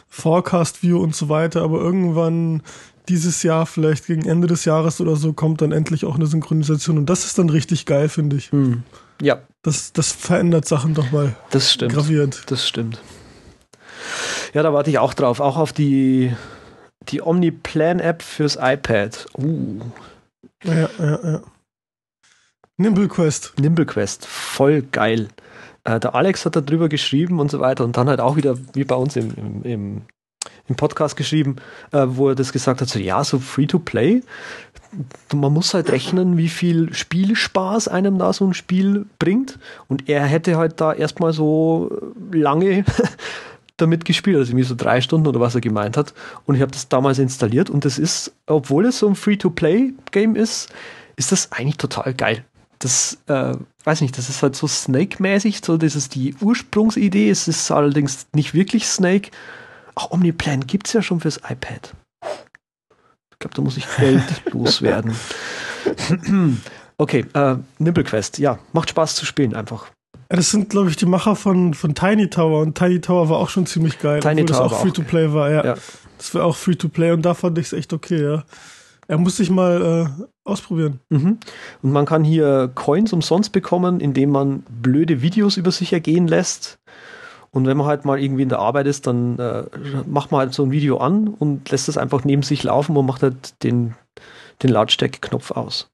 [0.10, 2.62] Forecast View und so weiter, aber irgendwann
[3.08, 6.98] dieses Jahr, vielleicht gegen Ende des Jahres oder so, kommt dann endlich auch eine Synchronisation.
[6.98, 8.52] Und das ist dann richtig geil, finde ich.
[8.52, 8.84] Hm.
[9.22, 9.42] Ja.
[9.62, 11.36] Das, das verändert Sachen doch mal.
[11.52, 11.94] Das stimmt.
[11.94, 12.44] Gravierend.
[12.48, 13.02] Das stimmt.
[14.54, 15.40] Ja, da warte ich auch drauf.
[15.40, 16.34] Auch auf die,
[17.10, 19.28] die Omniplan-App fürs iPad.
[19.38, 19.82] Uh.
[20.64, 21.42] Ja, ja, ja.
[22.78, 23.54] Nimble Quest.
[23.60, 24.26] Nimble Quest.
[24.26, 25.28] Voll geil.
[25.84, 28.58] Äh, der Alex hat da drüber geschrieben und so weiter und dann halt auch wieder,
[28.74, 30.02] wie bei uns im, im, im
[30.70, 31.58] im Podcast geschrieben,
[31.92, 34.22] äh, wo er das gesagt hat, so ja, so Free-to-Play,
[35.34, 39.60] man muss halt rechnen, wie viel Spielspaß einem da so ein Spiel bringt.
[39.88, 41.92] Und er hätte halt da erstmal so
[42.32, 42.86] lange
[43.78, 46.14] damit gespielt, also irgendwie so drei Stunden oder was er gemeint hat.
[46.46, 50.70] Und ich habe das damals installiert und das ist, obwohl es so ein Free-to-Play-Game ist,
[51.16, 52.44] ist das eigentlich total geil.
[52.80, 53.54] Das, äh,
[53.84, 58.28] weiß nicht, das ist halt so Snake-mäßig, so das ist die Ursprungsidee, es ist allerdings
[58.34, 59.32] nicht wirklich Snake,
[59.96, 61.94] Ach, Omniplan gibt es ja schon fürs iPad.
[63.32, 65.16] Ich glaube, da muss ich Geld loswerden.
[66.98, 69.88] okay, äh, Nimblequest, ja, macht Spaß zu spielen einfach.
[70.30, 73.50] Das sind, glaube ich, die Macher von, von Tiny Tower und Tiny Tower war auch
[73.50, 74.20] schon ziemlich geil.
[74.20, 75.66] Tiny Tower das auch Free-to-Play war, ja.
[75.66, 75.76] ja.
[76.18, 78.44] Das war auch Free-to-Play und da fand ich es echt okay, ja.
[79.08, 81.00] Er muss sich mal äh, ausprobieren.
[81.10, 81.40] Mhm.
[81.82, 86.78] Und man kann hier Coins umsonst bekommen, indem man blöde Videos über sich ergehen lässt.
[87.52, 89.64] Und wenn man halt mal irgendwie in der Arbeit ist, dann äh,
[90.06, 93.06] macht man halt so ein Video an und lässt es einfach neben sich laufen und
[93.06, 93.96] macht halt den,
[94.62, 95.90] den Lautstärke-Knopf aus.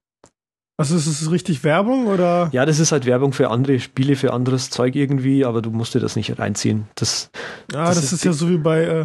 [0.78, 2.50] Also ist es richtig Werbung oder?
[2.52, 5.94] Ja, das ist halt Werbung für andere Spiele, für anderes Zeug irgendwie, aber du musst
[5.94, 6.86] dir das nicht reinziehen.
[6.96, 7.30] Das,
[7.72, 9.04] ja, das, das ist, ist ja so wie bei äh,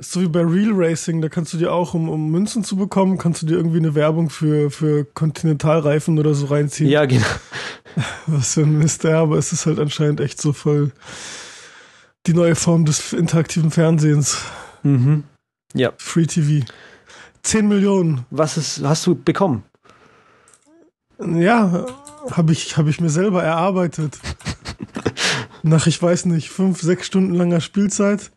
[0.00, 3.18] so wie bei Real Racing, da kannst du dir auch, um, um Münzen zu bekommen,
[3.18, 6.90] kannst du dir irgendwie eine Werbung für, für Kontinentalreifen oder so reinziehen.
[6.90, 7.26] Ja, genau.
[8.26, 10.92] Was für ein Mist, ja, aber es ist halt anscheinend echt so voll
[12.26, 14.38] die neue Form des interaktiven Fernsehens.
[14.82, 15.24] Mhm.
[15.74, 15.92] Ja.
[15.98, 16.64] Free TV.
[17.42, 18.26] 10 Millionen.
[18.30, 19.64] Was ist, hast du bekommen?
[21.18, 21.86] Ja,
[22.30, 24.18] habe ich, hab ich mir selber erarbeitet.
[25.62, 28.30] Nach, ich weiß nicht, fünf, sechs Stunden langer Spielzeit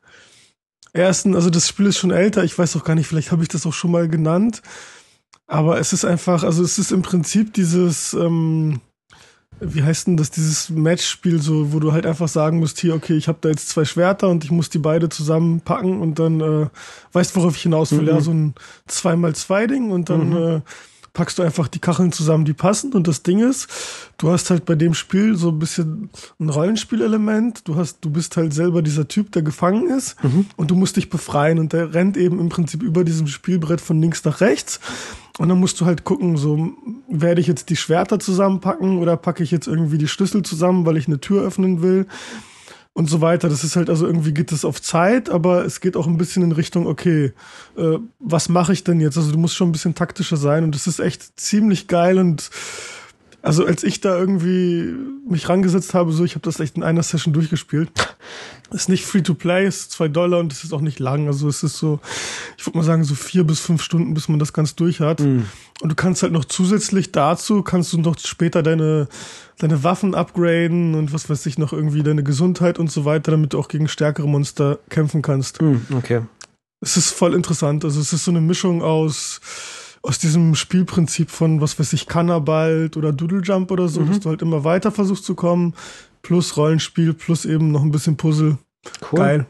[0.93, 3.49] ersten, also das Spiel ist schon älter, ich weiß auch gar nicht, vielleicht habe ich
[3.49, 4.61] das auch schon mal genannt.
[5.47, 8.79] Aber es ist einfach, also es ist im Prinzip dieses, ähm,
[9.59, 13.13] wie heißt denn das, dieses Matchspiel, so, wo du halt einfach sagen musst, hier, okay,
[13.13, 16.67] ich habe da jetzt zwei Schwerter und ich muss die beide zusammenpacken und dann äh,
[17.11, 18.01] weißt, worauf ich hinaus will.
[18.01, 18.07] Mhm.
[18.07, 18.55] Ja, so ein
[18.89, 20.37] 2x2-Ding und dann mhm.
[20.37, 20.61] äh,
[21.13, 22.91] packst du einfach die Kacheln zusammen, die passen.
[22.93, 23.67] Und das Ding ist,
[24.17, 26.09] du hast halt bei dem Spiel so ein bisschen
[26.39, 27.67] ein Rollenspielelement.
[27.67, 30.47] Du hast, du bist halt selber dieser Typ, der gefangen ist mhm.
[30.57, 31.59] und du musst dich befreien.
[31.59, 34.79] Und der rennt eben im Prinzip über diesem Spielbrett von links nach rechts.
[35.37, 36.73] Und dann musst du halt gucken, so
[37.07, 40.97] werde ich jetzt die Schwerter zusammenpacken oder packe ich jetzt irgendwie die Schlüssel zusammen, weil
[40.97, 42.07] ich eine Tür öffnen will
[42.93, 43.49] und so weiter.
[43.49, 46.43] Das ist halt also irgendwie geht es auf Zeit, aber es geht auch ein bisschen
[46.43, 47.33] in Richtung, okay,
[47.75, 49.17] äh, was mache ich denn jetzt?
[49.17, 52.49] Also du musst schon ein bisschen taktischer sein und das ist echt ziemlich geil und
[53.43, 54.95] Also als ich da irgendwie
[55.27, 57.91] mich rangesetzt habe, so ich habe das echt in einer Session durchgespielt.
[58.71, 61.27] Ist nicht free to play, ist zwei Dollar und es ist auch nicht lang.
[61.27, 61.99] Also es ist so,
[62.57, 65.19] ich würde mal sagen, so vier bis fünf Stunden, bis man das ganz durch hat.
[65.19, 65.43] Mm.
[65.81, 69.09] Und du kannst halt noch zusätzlich dazu, kannst du noch später deine,
[69.59, 73.51] deine Waffen upgraden und was weiß ich noch irgendwie, deine Gesundheit und so weiter, damit
[73.51, 75.61] du auch gegen stärkere Monster kämpfen kannst.
[75.61, 76.21] Mm, okay.
[76.79, 77.83] Es ist voll interessant.
[77.83, 79.41] Also es ist so eine Mischung aus
[80.03, 84.09] aus diesem Spielprinzip von, was weiß ich, Cannabalt oder Doodle Jump oder so, mhm.
[84.09, 85.73] dass du halt immer weiter versuchst zu kommen,
[86.21, 88.57] plus Rollenspiel, plus eben noch ein bisschen Puzzle.
[89.11, 89.19] Cool.
[89.19, 89.45] Geil.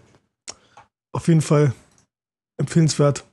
[1.11, 1.73] Auf jeden Fall
[2.57, 3.25] empfehlenswert.